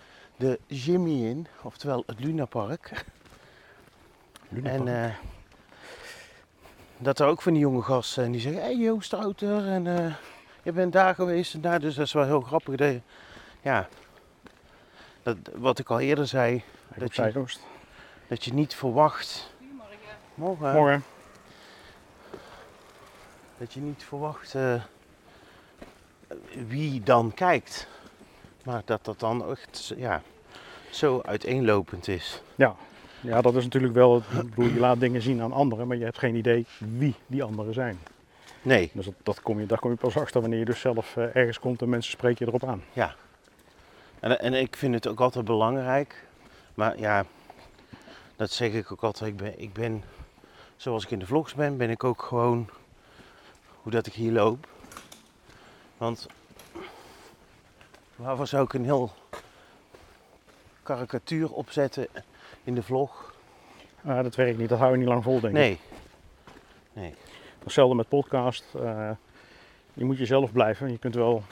de 0.42 0.58
Jimmy 0.66 1.24
in, 1.28 1.46
oftewel 1.62 2.02
het 2.06 2.20
Lunapark. 2.20 3.04
En 4.62 5.04
eh, 5.04 5.14
dat 6.98 7.18
er 7.18 7.26
ook 7.26 7.42
van 7.42 7.52
die 7.52 7.62
jonge 7.62 7.82
gasten 7.82 8.24
en 8.24 8.32
die 8.32 8.40
zeggen: 8.40 8.60
Hé, 8.62 8.66
hey, 8.68 8.76
Joost 8.76 9.06
Stouter, 9.06 9.66
en 9.68 9.86
eh, 9.98 10.14
je 10.62 10.72
bent 10.72 10.92
daar 10.92 11.14
geweest 11.14 11.54
en 11.54 11.60
daar. 11.60 11.80
Dus 11.80 11.94
dat 11.94 12.06
is 12.06 12.12
wel 12.12 12.24
heel 12.24 12.40
grappig. 12.40 12.76
Dat 12.76 12.88
je- 12.92 13.00
ja, 13.60 13.88
dat, 15.22 15.36
wat 15.54 15.78
ik 15.78 15.90
al 15.90 16.00
eerder 16.00 16.26
zei, 16.26 16.62
dat 16.96 17.14
je, 17.14 17.22
dat 18.28 18.44
je 18.44 18.52
niet 18.52 18.74
verwacht. 18.74 19.50
Morgen. 20.34 20.72
Morgen. 20.74 21.04
Dat 23.58 23.72
je 23.72 23.80
niet 23.80 24.04
verwacht 24.04 24.54
eh, 24.54 24.82
wie 26.66 27.02
dan 27.02 27.34
kijkt. 27.34 27.86
Maar 28.64 28.82
dat 28.84 29.04
dat 29.04 29.20
dan 29.20 29.50
echt 29.50 29.92
ja, 29.96 30.22
zo 30.90 31.20
uiteenlopend 31.24 32.08
is. 32.08 32.42
Ja. 32.54 32.76
ja, 33.20 33.40
dat 33.40 33.54
is 33.54 33.64
natuurlijk 33.64 33.94
wel. 33.94 34.22
het- 34.26 34.54
bedoel, 34.54 34.72
je 34.72 34.78
laat 34.80 35.00
dingen 35.00 35.22
zien 35.22 35.42
aan 35.42 35.52
anderen, 35.52 35.86
maar 35.86 35.96
je 35.96 36.04
hebt 36.04 36.18
geen 36.18 36.34
idee 36.34 36.66
wie 36.78 37.14
die 37.26 37.42
anderen 37.42 37.74
zijn. 37.74 37.98
Nee, 38.62 38.90
Dus 38.92 39.04
dat, 39.04 39.14
dat 39.22 39.42
kom 39.42 39.60
je, 39.60 39.66
daar 39.66 39.78
kom 39.78 39.90
je 39.90 39.96
pas 39.96 40.16
achter 40.16 40.40
wanneer 40.40 40.58
je 40.58 40.64
dus 40.64 40.80
zelf 40.80 41.16
eh, 41.16 41.36
ergens 41.36 41.58
komt 41.58 41.82
en 41.82 41.88
mensen 41.88 42.12
spreken 42.12 42.46
je 42.46 42.52
erop 42.52 42.68
aan. 42.68 42.82
ja. 42.92 43.14
En, 44.20 44.40
en 44.40 44.54
ik 44.54 44.76
vind 44.76 44.94
het 44.94 45.06
ook 45.08 45.20
altijd 45.20 45.44
belangrijk. 45.44 46.24
Maar 46.74 46.98
ja, 46.98 47.24
dat 48.36 48.50
zeg 48.50 48.72
ik 48.72 48.92
ook 48.92 49.02
altijd. 49.02 49.30
Ik 49.30 49.36
ben, 49.36 49.60
ik 49.60 49.72
ben, 49.72 50.04
zoals 50.76 51.04
ik 51.04 51.10
in 51.10 51.18
de 51.18 51.26
vlogs 51.26 51.54
ben, 51.54 51.76
ben 51.76 51.90
ik 51.90 52.04
ook 52.04 52.22
gewoon 52.22 52.68
hoe 53.82 53.92
dat 53.92 54.06
ik 54.06 54.12
hier 54.12 54.32
loop. 54.32 54.66
Want 55.96 56.26
waarvoor 58.22 58.46
zou 58.46 58.64
ik 58.64 58.72
een 58.72 58.84
heel 58.84 59.10
karikatuur 60.82 61.52
opzetten 61.52 62.06
in 62.64 62.74
de 62.74 62.82
vlog? 62.82 63.34
Ah, 64.04 64.22
dat 64.22 64.34
werkt 64.34 64.58
niet, 64.58 64.68
dat 64.68 64.78
hou 64.78 64.92
je 64.92 64.98
niet 64.98 65.08
lang 65.08 65.22
vol, 65.22 65.40
denk 65.40 65.44
ik. 65.54 65.60
Nee. 65.60 65.80
Nee. 66.92 67.14
Hetzelfde 67.64 67.94
met 67.94 68.08
podcast. 68.08 68.64
eh, 68.82 69.10
je 69.94 70.04
moet 70.04 70.18
jezelf 70.18 70.52
blijven. 70.52 70.90
Je 70.90 70.98
kunt 70.98 71.14
wel 71.14 71.42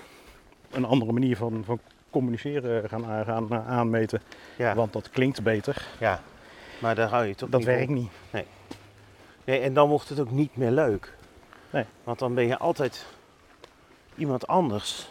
een 0.71 0.85
andere 0.85 1.13
manier 1.13 1.37
van, 1.37 1.63
van 1.65 1.81
communiceren 2.11 2.89
gaan, 2.89 3.07
aan- 3.07 3.25
gaan 3.25 3.51
eh, 3.51 3.69
aanmeten, 3.69 4.23
Ja, 4.57 4.75
want 4.75 4.93
dat 4.93 5.11
klinkt 5.11 5.43
beter. 5.43 5.87
ja. 5.99 6.21
Maar 6.81 6.95
daar 6.95 7.09
hou 7.09 7.25
je 7.25 7.35
toch 7.35 7.49
Dat 7.49 7.61
niet 7.61 7.69
werkt 7.69 7.85
vol. 7.87 7.95
niet. 7.95 8.11
Nee, 9.45 9.59
en 9.61 9.75
dan 9.75 9.89
wordt 9.89 10.09
het 10.09 10.21
ook 10.21 10.31
niet 10.31 10.57
meer 10.57 10.71
leuk. 10.71 11.15
Nee. 11.71 11.85
Want 12.05 12.19
dan 12.19 12.35
ben 12.35 12.47
je 12.47 12.59
altijd 12.59 13.07
iemand 14.15 14.47
anders. 14.47 15.11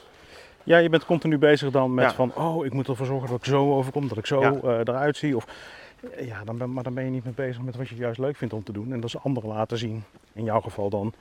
Ja, 0.63 0.77
je 0.77 0.89
bent 0.89 1.05
continu 1.05 1.37
bezig 1.37 1.71
dan 1.71 1.93
met 1.93 2.05
Ja. 2.05 2.13
van, 2.13 2.31
oh, 2.35 2.65
ik 2.65 2.73
moet 2.73 2.87
ervoor 2.87 3.05
zorgen 3.05 3.29
dat 3.29 3.37
ik 3.37 3.45
zo 3.45 3.73
overkom, 3.75 4.07
dat 4.07 4.17
ik 4.17 4.25
zo 4.25 4.41
Ja. 4.41 4.53
eh, 4.63 4.69
eruit 4.79 5.17
zie. 5.17 5.35
Of, 5.35 5.45
ja, 6.19 6.43
dan 6.43 6.57
ben, 6.57 6.73
maar 6.73 6.83
dan 6.83 6.93
ben 6.93 7.03
je 7.03 7.09
niet 7.09 7.23
mee 7.23 7.33
bezig 7.33 7.61
met 7.61 7.75
wat 7.75 7.87
je 7.89 7.95
juist 7.95 8.19
leuk 8.19 8.35
vindt 8.37 8.53
om 8.53 8.63
te 8.63 8.71
doen. 8.71 8.91
En 8.93 8.99
dat 8.99 9.09
is 9.09 9.23
anderen 9.23 9.49
laten 9.49 9.77
zien, 9.77 10.03
in 10.33 10.43
jouw 10.43 10.61
geval 10.61 10.89
dan, 10.89 11.13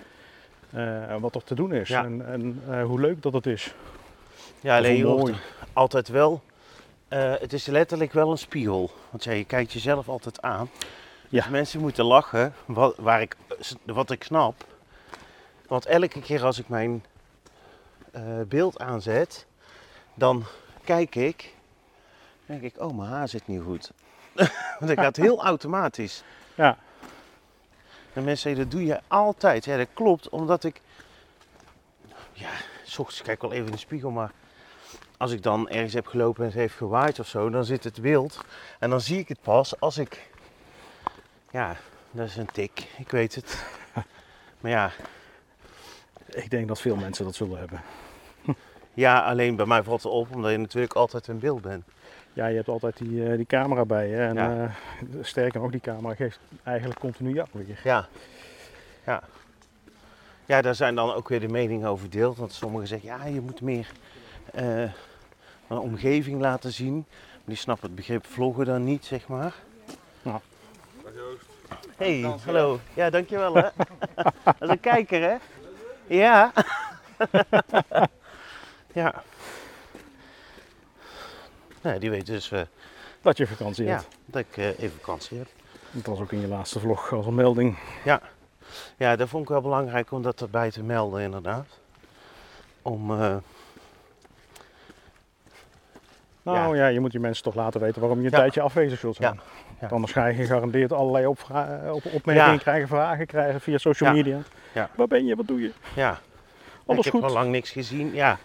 eh, 0.71 1.17
wat 1.21 1.35
er 1.35 1.45
te 1.45 1.55
doen 1.55 1.73
is. 1.73 1.89
Ja. 1.89 2.05
En, 2.05 2.27
en 2.27 2.63
eh, 2.71 2.85
hoe 2.85 3.01
leuk 3.01 3.23
dat 3.23 3.33
het 3.33 3.47
is. 3.47 3.75
Ja, 4.61 4.77
alleen 4.77 4.97
je 4.97 5.05
hoort 5.07 5.37
altijd 5.73 6.09
wel. 6.09 6.43
het 7.09 7.53
is 7.53 7.67
letterlijk 7.67 8.13
wel 8.13 8.31
een 8.31 8.39
spiegel. 8.39 8.91
Want 9.11 9.25
ja, 9.25 9.33
je 9.33 9.45
kijkt 9.45 9.73
jezelf 9.73 10.09
altijd 10.09 10.43
aan. 10.43 10.71
Ja. 11.29 11.41
Dus 11.43 11.51
mensen 11.51 11.81
moeten 11.81 12.05
lachen, 12.05 12.53
wat, 12.67 12.95
waar 12.97 13.21
ik, 13.21 13.37
wat 13.85 14.11
ik 14.11 14.23
snap. 14.23 14.65
Want 15.67 15.87
elke 15.87 16.21
keer 16.21 16.45
als 16.45 16.59
ik 16.59 16.69
mijn 16.69 17.05
beeld 18.49 18.79
aanzet, 18.79 19.47
dan 20.15 20.45
kijk 20.85 21.15
ik. 21.15 21.55
Dan 22.47 22.59
denk 22.59 22.75
ik, 22.75 22.83
oh, 22.83 22.97
mijn 22.97 23.11
haar 23.11 23.29
zit 23.29 23.47
niet 23.47 23.63
goed. 23.63 23.93
Want 24.79 24.97
dat 24.97 24.99
gaat 24.99 25.17
heel 25.17 25.45
automatisch. 25.53 26.23
Ja, 26.55 26.79
En 28.13 28.25
mensen 28.25 28.37
zeggen, 28.37 28.63
dat 28.63 28.71
doe 28.71 28.85
je 28.85 29.01
altijd. 29.09 29.65
Ja, 29.65 29.77
dat 29.77 29.89
klopt, 29.93 30.29
omdat 30.29 30.65
ik... 30.65 30.81
Ja, 32.33 32.51
s 32.85 32.99
ochtends 32.99 33.23
kijk 33.23 33.37
ik 33.37 33.43
wel 33.43 33.53
even 33.53 33.67
in 33.67 33.73
de 33.73 33.79
spiegel, 33.79 34.11
maar... 34.11 34.31
Als 35.17 35.33
ik 35.33 35.43
dan 35.43 35.69
ergens 35.69 35.93
heb 35.93 36.07
gelopen 36.07 36.43
en 36.43 36.49
het 36.49 36.59
heeft 36.59 36.75
gewaaid 36.75 37.19
of 37.19 37.27
zo, 37.27 37.51
dan 37.51 37.65
zit 37.65 37.85
het 37.85 37.99
wild. 37.99 38.41
En 38.79 38.91
dan 38.91 39.01
zie 39.01 39.19
ik 39.19 39.29
het 39.29 39.41
pas 39.43 39.81
als 39.81 39.99
ik... 39.99 40.31
Ja, 41.51 41.77
dat 42.11 42.27
is 42.27 42.37
een 42.37 42.51
tik, 42.53 42.87
ik 42.99 43.11
weet 43.11 43.35
het. 43.35 43.65
Maar 44.61 44.71
ja, 44.71 44.91
ik 46.27 46.51
denk 46.51 46.69
dat 46.69 46.81
veel 46.81 46.97
mensen 46.97 47.25
dat 47.25 47.35
zullen 47.35 47.59
hebben. 47.59 47.83
Ja, 48.99 49.21
alleen 49.21 49.57
bij 49.57 49.67
mij 49.67 49.83
valt 49.83 50.03
het 50.03 50.13
op, 50.13 50.35
omdat 50.35 50.51
je 50.51 50.57
natuurlijk 50.57 50.93
altijd 50.95 51.29
in 51.29 51.39
beeld 51.39 51.63
bent. 51.63 51.85
Ja, 52.33 52.47
je 52.47 52.57
hebt 52.57 52.69
altijd 52.69 52.97
die, 52.97 53.29
eh, 53.31 53.37
die 53.37 53.47
camera 53.47 53.85
bij 53.85 54.09
je. 54.09 54.17
En 54.17 54.35
Ja. 54.35 54.65
eh, 54.65 54.71
sterker 55.23 55.61
nog, 55.61 55.71
die 55.71 55.81
camera 55.81 56.15
geeft 56.15 56.39
eigenlijk 56.63 57.01
continu 57.01 57.33
jou 57.35 57.49
weer. 57.51 57.81
Ja, 57.85 58.07
ja. 59.07 59.23
Ja, 60.47 60.63
daar 60.63 60.75
zijn 60.75 60.95
dan 60.95 61.13
ook 61.15 61.29
weer 61.29 61.41
de 61.41 61.49
meningen 61.49 61.89
over 61.89 62.01
verdeeld. 62.01 62.37
Want 62.37 62.53
sommigen 62.53 62.89
zeggen, 62.89 63.09
ja, 63.09 63.25
je 63.27 63.41
moet 63.41 63.61
meer 63.61 63.89
eh, 64.53 64.83
een 65.69 65.79
omgeving 65.79 66.41
laten 66.41 66.73
zien. 66.73 66.95
Maar 67.09 67.45
die 67.45 67.57
snappen 67.57 67.87
het 67.87 67.97
begrip 67.97 68.27
vloggen 68.27 68.65
dan 68.65 68.85
niet, 68.85 69.05
zeg 69.05 69.29
maar. 69.29 69.55
Nou. 70.23 70.41
Hey, 71.97 72.35
hallo. 72.45 72.79
Ja, 72.95 73.11
dankjewel 73.11 73.55
hè. 73.55 73.63
Dat 74.45 74.55
is 74.61 74.69
een 74.69 74.81
kijker 74.81 75.23
hè. 75.23 75.37
Ja. 76.07 76.53
ja. 79.03 79.23
Nou, 81.83 81.99
die 81.99 82.11
weet 82.11 82.27
dus 82.27 82.51
eh, 82.51 82.61
Dat 83.23 83.37
je 83.37 83.47
vakantie 83.47 83.85
ja, 83.85 83.91
hebt. 83.97 84.09
dat 84.27 84.41
ik 84.49 84.57
eh, 84.57 84.67
even 84.69 84.99
vakantie 84.99 85.39
heb. 85.39 85.47
Dat 85.91 86.07
was 86.07 86.21
ook 86.21 86.33
in 86.33 86.41
je 86.41 86.47
laatste 86.49 86.81
vlog 86.81 87.13
als 87.13 87.27
een 87.27 87.35
melding. 87.35 87.79
Ja, 88.97 89.17
dat 89.17 89.29
vond 89.29 89.43
ik 89.43 89.49
wel 89.49 89.61
belangrijk 89.61 90.11
om 90.13 90.23
dat 90.23 90.41
erbij 90.41 90.71
te 90.71 90.83
melden, 90.83 91.23
inderdaad. 91.23 91.67
Om, 92.83 93.11
eh, 93.23 93.37
Nou 96.43 96.77
ja. 96.77 96.87
je 96.87 97.01
moet 97.01 97.11
die 97.11 97.21
mensen 97.21 97.43
toch 97.45 97.55
laten 97.55 97.81
weten 97.81 98.01
waarom 98.01 98.19
je 98.19 98.25
een 98.25 98.31
Ja. 98.31 98.37
tijdje 98.39 98.61
afwezig 98.61 98.99
zult 98.99 99.17
zijn. 99.17 99.35
Ja. 99.35 99.43
Ja. 99.81 99.89
Anders 99.89 100.13
ga 100.13 100.27
je 100.27 100.35
gegarandeerd 100.35 100.93
allerlei 100.93 101.27
op 101.27 101.39
opmerkingen 102.13 102.53
Ja. 102.53 102.57
krijgen, 102.57 102.89
vragen 102.89 103.27
krijgen 103.27 103.61
via 103.61 103.79
social 103.79 104.11
Ja. 104.11 104.17
media. 104.17 104.39
Ja. 104.73 104.91
Waar 104.95 105.07
ben 105.07 105.27
je? 105.27 105.37
Wat 105.37 105.47
doe 105.47 105.61
je? 105.61 105.73
ja, 105.95 106.19
Alles 106.87 106.99
ik 107.07 107.13
heb 107.13 107.13
goed? 107.13 107.23
al 107.23 107.33
lang 107.37 107.51
niks 107.51 107.71
gezien. 107.71 108.15
Ja. 108.15 108.39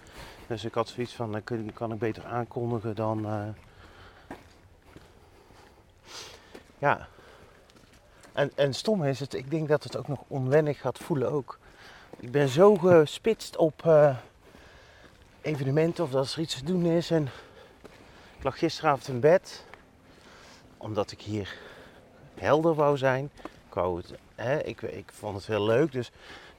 Dus 0.47 0.63
ik 0.65 0.73
had 0.73 0.88
zoiets 0.89 1.13
van, 1.13 1.32
dan 1.32 1.43
kun- 1.43 1.73
kan 1.73 1.91
ik 1.91 1.99
beter 1.99 2.25
aankondigen 2.25 2.95
dan... 2.95 3.25
eh, 3.25 3.47
Ja. 6.77 7.08
En, 8.34 8.51
en 8.56 8.73
stom 8.73 9.03
is 9.03 9.19
het, 9.19 9.34
ik 9.34 9.49
denk 9.51 9.67
dat 9.67 9.84
het 9.84 9.97
ook 9.97 10.08
nog 10.08 10.23
onwennig 10.27 10.79
gaat 10.79 10.97
voelen 10.97 11.32
ook. 11.32 11.60
Ik 12.19 12.32
ben 12.32 12.47
zo 12.49 12.75
gespitst 12.75 13.58
op 13.58 13.86
eh, 13.86 14.17
evenementen 15.41 16.03
of 16.03 16.10
dat 16.10 16.34
er 16.34 16.39
iets 16.39 16.56
te 16.58 16.63
doen 16.65 16.86
is. 16.86 17.12
En 17.12 17.29
ik 18.38 18.43
lag 18.43 18.58
gisteravond 18.60 19.08
in 19.08 19.19
bed, 19.19 19.65
omdat 20.77 21.12
ik 21.12 21.21
hier 21.21 21.58
helder 22.36 22.73
wou 22.73 22.97
zijn. 22.97 23.29
Ik, 23.67 23.73
wou 23.73 24.01
hè, 24.36 24.60
ik, 24.63 24.82
ik 24.82 25.12
vond 25.13 25.36
het 25.36 25.45
heel 25.47 25.65
leuk, 25.65 25.91
dus 25.91 26.12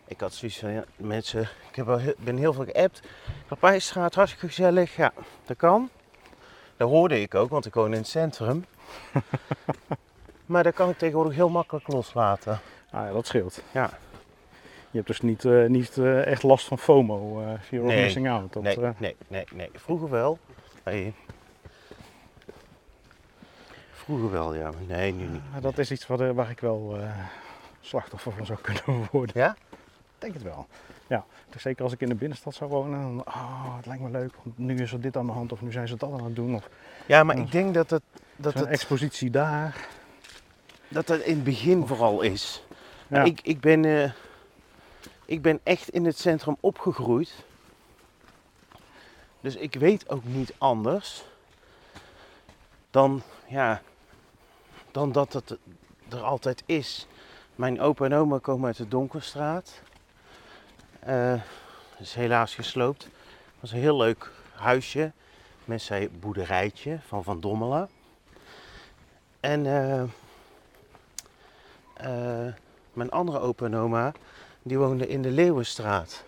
ik 0.07 0.21
had 0.21 0.35
zoiets 0.35 0.59
van, 0.59 0.71
ja, 0.71 0.85
mensen, 0.97 1.41
ik 1.71 1.77
heb 1.77 1.87
wel 1.87 1.99
heel- 1.99 2.15
ben 2.19 2.37
heel 2.37 2.53
veel 2.53 2.65
geappt. 2.65 3.01
Kapijsstraat, 3.49 4.15
hartstikke 4.15 4.47
gezellig, 4.47 4.97
ja, 4.97 5.13
dat 5.47 5.57
kan. 5.57 5.91
Dat 6.77 6.89
hoorde 6.89 7.21
ik 7.21 7.35
ook, 7.35 7.51
want 7.51 7.67
ik 7.67 7.75
woon 7.75 7.93
in 7.93 7.99
het 7.99 8.07
centrum. 8.07 8.65
maar 10.47 10.63
dat 10.63 10.75
kan 10.75 10.89
ik 10.91 10.99
tegenwoordig 10.99 11.35
heel 11.35 11.49
makkelijk 11.49 11.89
loslaten. 11.89 12.53
Ah 12.91 13.07
ja, 13.07 13.13
dat 13.13 13.27
scheelt. 13.27 13.63
Ja. 13.73 13.91
Je 14.91 15.01
hebt 15.01 15.07
dus 15.07 15.21
niet, 15.21 15.45
eh, 15.45 15.65
niet 15.67 15.99
eh, 15.99 16.27
echt 16.27 16.43
last 16.43 16.67
van 16.67 16.79
FOMO, 16.79 17.41
eh 17.41 17.61
fear 17.63 17.83
of 17.83 17.89
Nee. 17.89 18.03
missing 18.03 18.29
out. 18.31 18.53
Dat, 18.53 18.63
nee, 18.63 18.77
nee, 18.99 19.17
nee, 19.29 19.45
nee. 19.53 19.71
Vroeger 19.75 20.11
wel. 20.11 20.39
Nee. 20.85 21.15
Vroeger 23.93 24.31
wel, 24.31 24.55
ja. 24.55 24.71
Nee, 24.87 25.13
nu 25.13 25.25
niet. 25.27 25.41
maar 25.53 25.61
dat 25.61 25.79
is 25.79 25.91
iets 25.91 26.07
eh, 26.09 26.31
waar 26.31 26.51
ik 26.51 26.61
wel 26.61 26.97
slachtoffer 27.81 28.33
van 28.33 28.47
zou 28.47 28.59
kunnen 28.61 29.09
worden. 29.11 29.41
Ja? 29.41 29.57
Denk 30.25 30.37
het 30.37 30.45
wel. 30.45 30.67
Ja, 31.07 31.25
dus 31.51 31.63
zeker 31.63 31.85
als 31.85 31.93
ik 31.93 32.01
in 32.01 32.09
de 32.09 32.15
binnenstad 32.15 32.55
zou 32.55 32.71
wonen, 32.71 33.01
dan, 33.01 33.27
oh, 33.27 33.77
het 33.77 33.87
lijkt 33.87 34.03
me 34.03 34.11
leuk, 34.11 34.35
want 34.43 34.59
nu 34.59 34.77
is 34.77 34.93
er 34.93 35.01
dit 35.01 35.17
aan 35.17 35.27
de 35.27 35.33
hand 35.33 35.53
of 35.53 35.63
nu 35.63 35.73
zijn 35.73 35.89
ze 35.89 35.97
dat 35.97 36.13
aan 36.13 36.25
het 36.25 36.37
doen. 36.37 36.55
Of 36.55 36.69
Ja, 37.07 37.25
maar 37.25 37.37
ik 37.37 37.53
denk 37.53 37.75
dat 37.75 37.91
het, 37.91 38.03
dat 38.37 38.55
het, 38.55 38.67
expositie 38.67 39.31
daar. 39.31 39.89
dat 40.89 41.09
het 41.09 41.23
in 41.23 41.35
het 41.35 41.45
begin 41.45 41.87
vooral 41.87 42.23
is. 42.23 42.65
Ja. 43.09 43.23
Ik, 43.23 43.41
ik, 43.43 43.61
ben, 43.61 43.85
eh, 43.85 44.11
ik 45.25 45.43
ben 45.43 45.61
echt 45.63 45.89
in 45.89 46.05
het 46.05 46.19
centrum 46.19 46.57
opgegroeid. 46.61 47.45
Dus 49.41 49.57
ik 49.57 49.75
weet 49.75 50.09
ook 50.09 50.25
niet 50.25 50.53
anders 50.59 51.25
dan, 52.91 53.23
ja, 53.47 53.83
dan 54.91 55.13
dat 55.13 55.33
het 55.33 55.57
er 56.09 56.23
altijd 56.23 56.63
is. 56.67 57.07
Mijn 57.55 57.81
opa 57.81 58.05
en 58.05 58.15
oma 58.15 58.39
komen 58.39 58.67
uit 58.67 58.77
de 58.77 58.89
Donkerstraat. 58.89 59.83
Eh 61.05 61.35
is 61.99 62.15
helaas 62.15 62.55
gesloopt. 62.55 63.03
Het 63.03 63.13
was 63.61 63.73
een 63.73 63.79
heel 63.79 63.97
leuk 63.97 64.31
huisje 64.55 65.13
met 65.65 65.83
zijn 65.83 66.11
boerderijtje 66.21 66.99
van 67.07 67.25
Van 67.25 67.41
Dommelen. 67.41 67.89
En 69.41 69.67
eh, 69.67 70.03
eh, 71.95 72.53
mijn 72.93 73.11
andere 73.11 73.39
opa 73.39 73.65
en 73.65 73.77
oma, 73.77 74.13
die 74.63 74.79
woonden 74.79 75.09
in 75.09 75.23
de 75.23 75.31
Leeuwenstraat. 75.31 76.25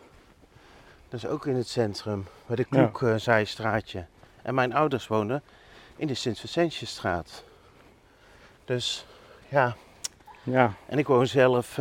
Dus 1.08 1.26
ook 1.26 1.46
in 1.46 1.56
het 1.56 1.68
centrum, 1.68 2.26
bij 2.46 2.56
de 2.56 2.66
Ja. 2.70 2.86
Kloekzijstraatje. 2.86 4.04
En 4.42 4.54
mijn 4.54 4.74
ouders 4.74 5.06
woonden 5.06 5.42
in 5.96 6.06
de 6.06 6.14
Sint-Vicentiusstraat. 6.14 7.44
Dus 8.64 9.06
ja, 9.48 9.76
Ja, 10.42 10.72
en 10.86 10.98
ik 10.98 11.06
woon 11.06 11.26
zelf 11.26 11.78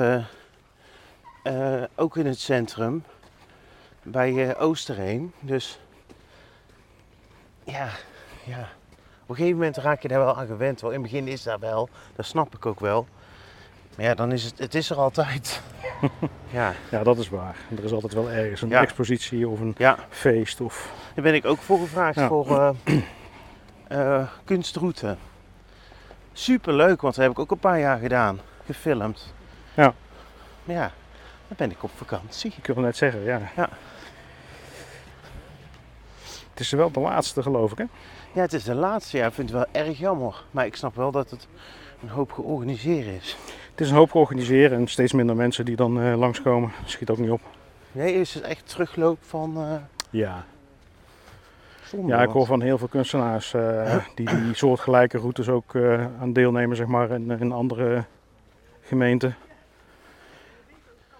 eh, 1.45 1.83
ook 1.95 2.17
in 2.17 2.25
het 2.25 2.39
centrum, 2.39 3.03
bij 4.03 4.49
eh, 4.49 4.61
Oosterheen. 4.61 5.33
Dus 5.39 5.79
ja, 7.63 7.89
ja, 8.43 8.69
op 9.23 9.29
een 9.29 9.35
gegeven 9.35 9.57
moment 9.57 9.77
raak 9.77 10.01
je 10.01 10.07
daar 10.07 10.19
wel 10.19 10.37
aan 10.37 10.47
gewend. 10.47 10.81
Wel, 10.81 10.91
in 10.91 11.01
het 11.01 11.11
begin 11.11 11.27
is 11.27 11.43
dat 11.43 11.59
wel, 11.59 11.89
dat 12.15 12.25
snap 12.25 12.55
ik 12.55 12.65
ook 12.65 12.79
wel. 12.79 13.07
Maar 13.95 14.05
ja, 14.05 14.13
dan 14.15 14.31
is 14.31 14.43
het, 14.43 14.57
het 14.57 14.75
is 14.75 14.89
er 14.89 14.97
altijd. 14.97 15.61
ja, 16.51 16.73
ja, 16.91 17.03
dat 17.03 17.17
is 17.17 17.29
waar. 17.29 17.55
Er 17.77 17.83
is 17.83 17.91
altijd 17.91 18.13
wel 18.13 18.29
ergens 18.29 18.61
een 18.61 18.69
Ja. 18.69 18.81
expositie 18.81 19.47
of 19.47 19.59
een 19.59 19.75
ja, 19.77 19.97
feest. 20.09 20.61
Of... 20.61 20.93
daar 21.13 21.23
ben 21.23 21.33
ik 21.33 21.45
ook 21.45 21.59
voor 21.59 21.79
gevraagd 21.79 22.15
Ja. 22.15 22.27
voor 22.27 22.75
eh, 23.87 24.27
kunstroute. 24.43 25.15
Super 26.33 26.73
leuk, 26.73 27.01
want 27.01 27.15
dat 27.15 27.23
heb 27.23 27.31
ik 27.33 27.39
ook 27.39 27.51
een 27.51 27.59
paar 27.59 27.79
jaar 27.79 27.97
gedaan, 27.97 28.39
gefilmd. 28.65 29.33
Ja. 29.73 29.93
Maar 30.63 30.75
ja, 30.75 30.91
dan 31.47 31.57
ben 31.57 31.71
ik 31.71 31.83
op 31.83 31.91
vakantie. 31.95 32.53
Ik 32.57 32.65
wil 32.65 32.83
net 32.83 32.97
zeggen, 32.97 33.21
ja. 33.23 33.41
Ja. 33.55 33.69
Het 36.49 36.59
is 36.59 36.71
wel 36.71 36.91
de 36.91 36.99
laatste, 36.99 37.41
geloof 37.41 37.71
ik, 37.71 37.77
hè? 37.77 37.83
Ja, 38.33 38.41
het 38.41 38.53
is 38.53 38.63
de 38.63 38.75
laatste. 38.75 39.17
Ja, 39.17 39.25
ik 39.27 39.33
vind 39.33 39.49
het 39.49 39.57
wel 39.57 39.83
erg 39.83 39.97
jammer. 39.97 40.43
Maar 40.51 40.65
ik 40.65 40.75
snap 40.75 40.95
wel 40.95 41.11
dat 41.11 41.29
het 41.29 41.47
een 42.01 42.09
hoop 42.09 42.31
georganiseerd 42.31 43.07
is. 43.21 43.37
Het 43.71 43.81
is 43.81 43.89
een 43.89 43.95
hoop 43.95 44.15
organiseren 44.15 44.77
en 44.77 44.87
steeds 44.87 45.13
minder 45.13 45.35
mensen 45.35 45.65
die 45.65 45.75
dan 45.75 46.01
eh, 46.01 46.17
langskomen. 46.17 46.71
Schiet 46.85 47.09
ook 47.09 47.17
niet 47.17 47.29
op. 47.29 47.41
Nee, 47.91 48.13
is 48.13 48.33
het 48.33 48.43
echt 48.43 48.69
terugloop 48.69 49.17
van 49.21 49.57
eh 49.57 49.75
Ja. 50.09 50.45
Ja, 52.05 52.21
ik 52.21 52.29
hoor 52.29 52.45
van 52.45 52.61
heel 52.61 52.77
veel 52.77 52.87
kunstenaars 52.87 53.53
eh, 53.53 53.95
die 54.15 54.25
die 54.25 54.53
soortgelijke 54.53 55.17
routes 55.17 55.49
ook 55.49 55.75
aan 56.19 56.33
deelnemen, 56.33 56.75
zeg 56.75 56.87
maar, 56.87 57.11
in, 57.11 57.31
in 57.31 57.51
andere 57.51 58.03
gemeenten. 58.81 59.35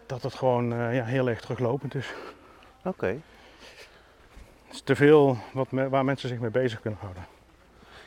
Dat 0.06 0.24
het 0.24 0.34
gewoon 0.34 0.74
eh, 0.74 0.96
ja, 0.96 1.04
heel 1.04 1.30
erg 1.30 1.42
teruglopend 1.42 1.96
is. 1.96 2.14
Oké. 2.84 3.08
Het 4.66 4.74
is 4.76 4.82
te 4.82 4.96
veel 4.96 5.38
wat 5.54 5.72
me- 5.72 5.90
waar 5.90 6.06
mensen 6.06 6.30
zich 6.30 6.40
mee 6.40 6.50
bezig 6.50 6.82
kunnen 6.82 7.00
houden. 7.00 7.26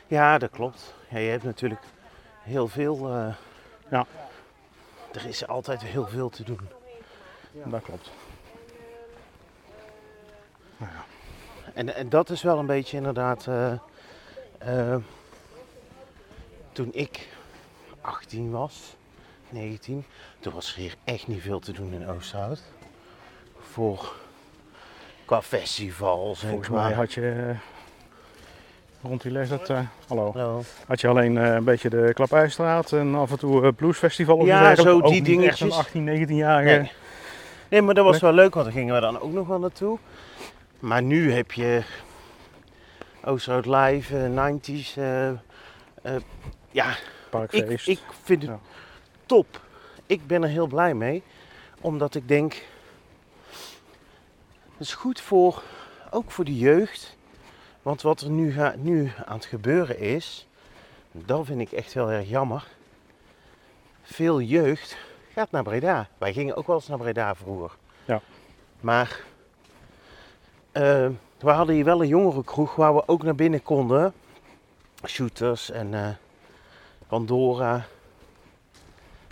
Ja, 0.07 0.37
dat 0.37 0.49
klopt. 0.49 0.93
Ja, 1.09 1.17
je 1.17 1.29
hebt 1.29 1.43
natuurlijk 1.43 1.81
heel 2.43 2.67
veel... 2.67 3.09
eh, 3.09 3.33
Ja. 3.89 4.05
Er 5.13 5.25
is 5.27 5.47
altijd 5.47 5.81
heel 5.81 6.07
veel 6.07 6.29
te 6.29 6.43
doen. 6.43 6.59
Dat 7.51 7.81
klopt. 7.81 8.11
En, 11.73 11.95
en 11.95 12.09
dat 12.09 12.29
is 12.29 12.41
wel 12.41 12.59
een 12.59 12.65
beetje 12.65 12.97
inderdaad... 12.97 13.47
eh, 14.57 14.95
toen 16.71 16.89
ik 16.93 17.27
18 18.01 18.51
was, 18.51 18.95
19, 19.51 20.05
toen 20.39 20.53
was 20.53 20.71
er 20.73 20.79
hier 20.79 20.95
echt 21.03 21.27
niet 21.27 21.41
veel 21.41 21.59
te 21.59 21.71
doen 21.71 21.93
in 21.93 22.07
Oosterhout. 22.07 22.63
Voor... 23.59 24.13
Qua 25.25 25.41
festivals 25.41 26.41
en 26.43 26.47
Volgens 26.49 26.69
qua... 26.69 26.83
mij 26.83 26.93
had 26.93 27.13
je 27.13 27.31
eh, 27.49 27.57
rond 29.01 29.21
die 29.21 29.31
leeftijd, 29.31 29.69
eh, 29.69 29.79
hallo, 30.07 30.31
Hallo. 30.33 30.61
had 30.87 31.01
je 31.01 31.07
alleen 31.07 31.37
eh, 31.37 31.53
een 31.53 31.63
beetje 31.63 31.89
de 31.89 32.11
Klapijstraat 32.13 32.91
en 32.91 33.15
af 33.15 33.31
en 33.31 33.37
toe 33.39 33.65
eh 33.65 33.71
bluesfestival 33.75 34.37
of 34.37 34.45
Ja, 34.45 34.75
zo 34.75 34.95
Ook 34.95 35.01
die 35.07 35.11
niet 35.11 35.19
echt 35.19 35.25
dingetjes. 35.59 35.61
een 35.61 35.71
18, 35.71 36.27
19-jarige. 36.27 36.77
Nee. 36.79 36.91
Nee, 37.69 37.81
maar 37.81 37.93
dat 37.93 38.05
was 38.05 38.19
wel 38.19 38.33
leuk, 38.33 38.53
want 38.53 38.65
daar 38.65 38.75
gingen 38.75 38.95
we 38.95 39.01
dan 39.01 39.19
ook 39.19 39.31
nog 39.31 39.47
wel 39.47 39.59
naartoe. 39.59 39.97
Maar 40.79 41.01
nu 41.03 41.31
heb 41.31 41.51
je 41.51 41.81
Oosterhout 43.23 43.65
Live, 43.65 44.17
eh, 44.17 44.29
90s. 44.29 44.97
eh, 44.97 45.27
eh, 45.29 45.35
ja, 46.71 46.89
ik, 46.91 46.97
Parkfeest. 47.29 47.87
ik 47.87 47.99
vind 48.23 48.41
het 48.41 48.51
Ja. 48.51 48.59
Top. 49.29 49.61
Ik 50.05 50.27
ben 50.27 50.43
er 50.43 50.49
heel 50.49 50.67
blij 50.67 50.93
mee. 50.93 51.23
Omdat 51.81 52.15
ik 52.15 52.27
denk, 52.27 52.53
het 54.71 54.87
is 54.87 54.93
goed 54.93 55.21
voor, 55.21 55.63
ook 56.09 56.31
voor 56.31 56.45
de 56.45 56.57
jeugd. 56.57 57.17
Want 57.81 58.01
wat 58.01 58.21
er 58.21 58.29
nu, 58.29 58.51
ga, 58.51 58.75
nu 58.77 59.11
aan 59.25 59.35
het 59.35 59.45
gebeuren 59.45 59.99
is, 59.99 60.47
dat 61.11 61.45
vind 61.45 61.61
ik 61.61 61.71
echt 61.71 61.93
heel 61.93 62.11
erg 62.11 62.29
jammer. 62.29 62.67
Veel 64.01 64.41
jeugd 64.41 64.97
gaat 65.33 65.51
naar 65.51 65.63
Breda. 65.63 66.07
Wij 66.17 66.33
gingen 66.33 66.55
ook 66.55 66.67
wel 66.67 66.75
eens 66.75 66.87
naar 66.87 66.97
Breda 66.97 67.35
vroeger. 67.35 67.71
Ja. 68.05 68.21
Maar 68.79 69.21
eh, 70.71 71.07
we 71.39 71.49
hadden 71.49 71.75
hier 71.75 71.85
wel 71.85 72.01
een 72.01 72.07
jongerenkroeg 72.07 72.75
waar 72.75 72.95
we 72.95 73.07
ook 73.07 73.23
naar 73.23 73.35
binnen 73.35 73.63
konden. 73.63 74.13
Shooters 75.05 75.71
en 75.71 75.93
eh, 75.93 76.09
Pandora. 77.07 77.85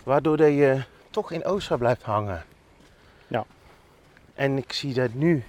Waardoor 0.08 0.36
dat 0.36 0.48
je 0.48 0.82
toch 1.10 1.32
in 1.32 1.44
Oosterhout 1.44 1.78
blijft 1.80 2.02
hangen. 2.02 2.44
Ja. 3.26 3.44
En 4.34 4.56
ik 4.56 4.72
zie 4.72 4.94
dat 4.94 5.12
nu. 5.14 5.44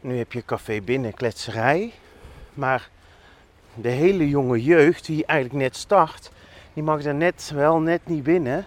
Nu 0.00 0.18
heb 0.18 0.32
je 0.32 0.44
café 0.44 0.80
binnen, 0.80 1.14
kletserij. 1.14 1.92
Maar 2.54 2.88
de 3.74 3.88
hele 3.88 4.28
jonge 4.28 4.62
jeugd 4.62 5.06
die 5.06 5.26
eigenlijk 5.26 5.60
net 5.62 5.76
start, 5.76 6.30
die 6.72 6.82
mag 6.82 7.04
er 7.04 7.14
net 7.14 7.50
wel 7.54 7.78
net 7.80 8.00
niet 8.06 8.22
binnen. 8.22 8.66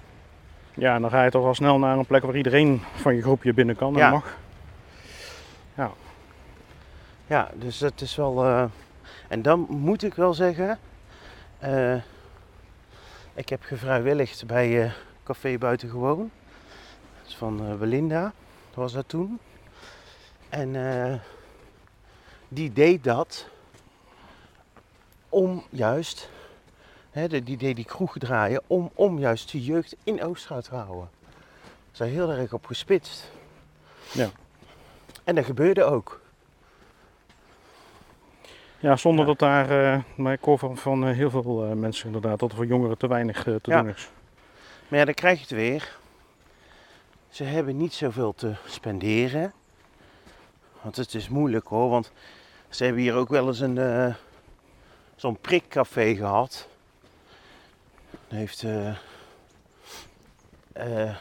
Ja, 0.73 0.95
en 0.95 1.01
dan 1.01 1.09
ga 1.09 1.23
je 1.23 1.29
toch 1.31 1.45
al 1.45 1.55
snel 1.55 1.79
naar 1.79 1.97
een 1.97 2.05
plek 2.05 2.23
waar 2.23 2.35
iedereen 2.35 2.81
van 2.95 3.15
je 3.15 3.21
groepje 3.21 3.53
binnen 3.53 3.75
kan 3.75 3.93
en 3.93 3.99
Ja. 3.99 4.09
mag. 4.09 4.37
Ja, 7.27 7.49
dus 7.55 7.77
dat 7.77 8.01
is 8.01 8.15
wel. 8.15 8.45
eh, 8.45 8.63
En 9.27 9.41
dan 9.41 9.65
moet 9.69 10.03
ik 10.03 10.13
wel 10.13 10.33
zeggen. 10.33 10.79
eh, 11.59 11.95
ik 13.35 13.49
heb 13.49 13.63
gevrijwilligd 13.63 14.45
bij 14.45 14.83
eh, 14.83 14.91
Café 15.23 15.57
Buitengewoon. 15.57 16.31
Dat 17.21 17.27
is 17.27 17.35
van 17.35 17.65
eh, 17.65 17.75
Belinda, 17.75 18.21
dat 18.69 18.75
was 18.75 18.93
dat 18.93 19.09
toen. 19.09 19.39
En 20.49 20.75
eh, 20.75 21.19
die 22.47 22.73
deed 22.73 23.03
dat 23.03 23.47
om 25.29 25.63
juist. 25.69 26.29
Hè, 27.11 27.27
die 27.27 27.57
deed 27.57 27.75
die 27.75 27.85
kroeg 27.85 28.17
draaien 28.17 28.61
om, 28.67 28.91
om 28.93 29.19
juist 29.19 29.51
de 29.51 29.63
jeugd 29.63 29.95
in 30.03 30.23
Oosterhout 30.23 30.63
te 30.63 30.75
houden. 30.75 31.09
Ze 31.91 32.03
heel 32.03 32.31
erg 32.31 32.53
op 32.53 32.65
gespitst. 32.65 33.31
Ja. 34.13 34.29
En 35.23 35.35
dat 35.35 35.45
gebeurde 35.45 35.83
ook. 35.83 36.21
Ja, 38.85 38.95
zonder 38.95 39.25
dat 39.25 39.39
daar, 39.39 39.69
eh, 39.69 40.01
maar 40.15 40.33
ik 40.33 40.41
hoor 40.41 40.59
van, 40.59 40.77
van 40.77 41.05
eh, 41.07 41.15
heel 41.15 41.29
veel 41.29 41.65
eh, 41.65 41.71
mensen 41.71 42.05
inderdaad, 42.05 42.39
dat 42.39 42.49
er 42.49 42.55
voor 42.55 42.65
jongeren 42.65 42.97
te 42.97 43.07
weinig 43.07 43.43
te 43.43 43.59
doen 43.61 43.89
is. 43.89 44.09
Maar 44.87 44.99
ja, 44.99 45.05
dan 45.05 45.13
krijg 45.13 45.35
je 45.35 45.41
het 45.41 45.51
weer. 45.51 45.97
Ze 47.29 47.43
hebben 47.43 47.77
niet 47.77 47.93
zoveel 47.93 48.33
te 48.33 48.53
spenderen. 48.65 49.53
Want 50.81 50.95
het 50.95 51.13
is 51.13 51.29
moeilijk 51.29 51.67
hoor, 51.67 51.89
want 51.89 52.11
ze 52.69 52.83
hebben 52.83 53.01
hier 53.01 53.13
ook 53.13 53.29
wel 53.29 53.47
eens 53.47 53.59
een 53.59 54.15
zo'n 55.15 55.37
prikcafé 55.37 56.15
gehad. 56.15 56.67
Dat 58.09 58.37
heeft 58.37 58.63
een 60.73 61.15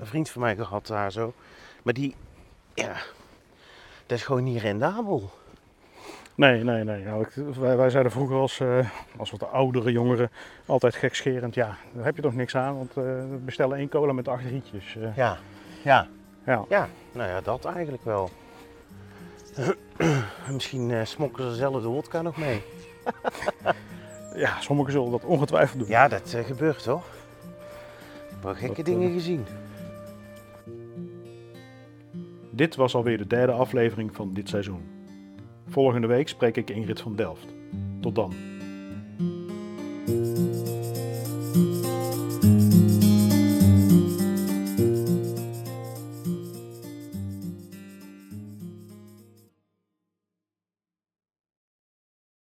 vriend 0.00 0.30
van 0.30 0.42
mij 0.42 0.56
gehad 0.56 0.86
daar 0.86 1.12
zo. 1.12 1.34
Maar 1.82 1.94
die, 1.94 2.14
ja, 2.74 2.96
dat 4.06 4.18
is 4.18 4.24
gewoon 4.24 4.44
niet 4.44 4.60
rendabel. 4.60 5.30
Nee, 6.38 6.64
nee, 6.64 6.84
nee. 6.84 7.04
Nou, 7.04 7.22
ik, 7.22 7.54
wij, 7.58 7.76
wij 7.76 7.90
zeiden 7.90 8.12
vroeger 8.12 8.36
als, 8.36 8.60
eh, 8.60 8.90
als 9.16 9.30
wat 9.30 9.52
oudere 9.52 9.92
jongeren 9.92 10.30
altijd 10.66 10.94
gekscherend, 10.94 11.54
ja, 11.54 11.76
daar 11.92 12.04
heb 12.04 12.16
je 12.16 12.22
toch 12.22 12.34
niks 12.34 12.56
aan, 12.56 12.76
want 12.76 12.90
eh, 12.90 13.04
we 13.04 13.38
bestellen 13.44 13.76
één 13.78 13.88
cola 13.88 14.12
met 14.12 14.28
acht 14.28 14.44
rietjes. 14.44 14.96
eh. 14.96 15.16
Ja, 15.16 15.38
ja, 15.84 16.08
ja. 16.44 16.64
ja. 16.68 16.88
Nou 17.12 17.28
ja, 17.28 17.40
dat 17.40 17.64
eigenlijk 17.64 18.04
wel. 18.04 18.30
Misschien 20.52 21.06
smokken 21.06 21.50
ze 21.50 21.56
zelf 21.56 21.82
de 21.82 21.88
wodka 21.88 22.22
nog 22.22 22.36
mee. 22.36 22.62
ja, 24.44 24.60
sommigen 24.60 24.92
zullen 24.92 25.10
dat 25.10 25.24
ongetwijfeld 25.24 25.78
doen. 25.78 25.88
Ja, 25.88 26.08
dat 26.08 26.36
gebeurt 26.46 26.82
toch? 26.82 27.04
Ik 27.04 28.30
heb 28.30 28.42
wel 28.42 28.54
gekke 28.54 28.74
Dat, 28.74 28.84
dingen 28.84 29.12
gezien. 29.12 29.46
Dit 32.50 32.76
was 32.76 32.94
alweer 32.94 33.18
de 33.18 33.26
derde 33.26 33.52
aflevering 33.52 34.14
van 34.14 34.34
dit 34.34 34.48
seizoen. 34.48 34.97
Volgende 35.68 36.06
week 36.06 36.28
spreek 36.28 36.56
ik 36.56 36.70
Ingrid 36.70 37.00
van 37.00 37.16
Delft. 37.16 37.46
Tot 38.00 38.14
dan. 38.14 38.47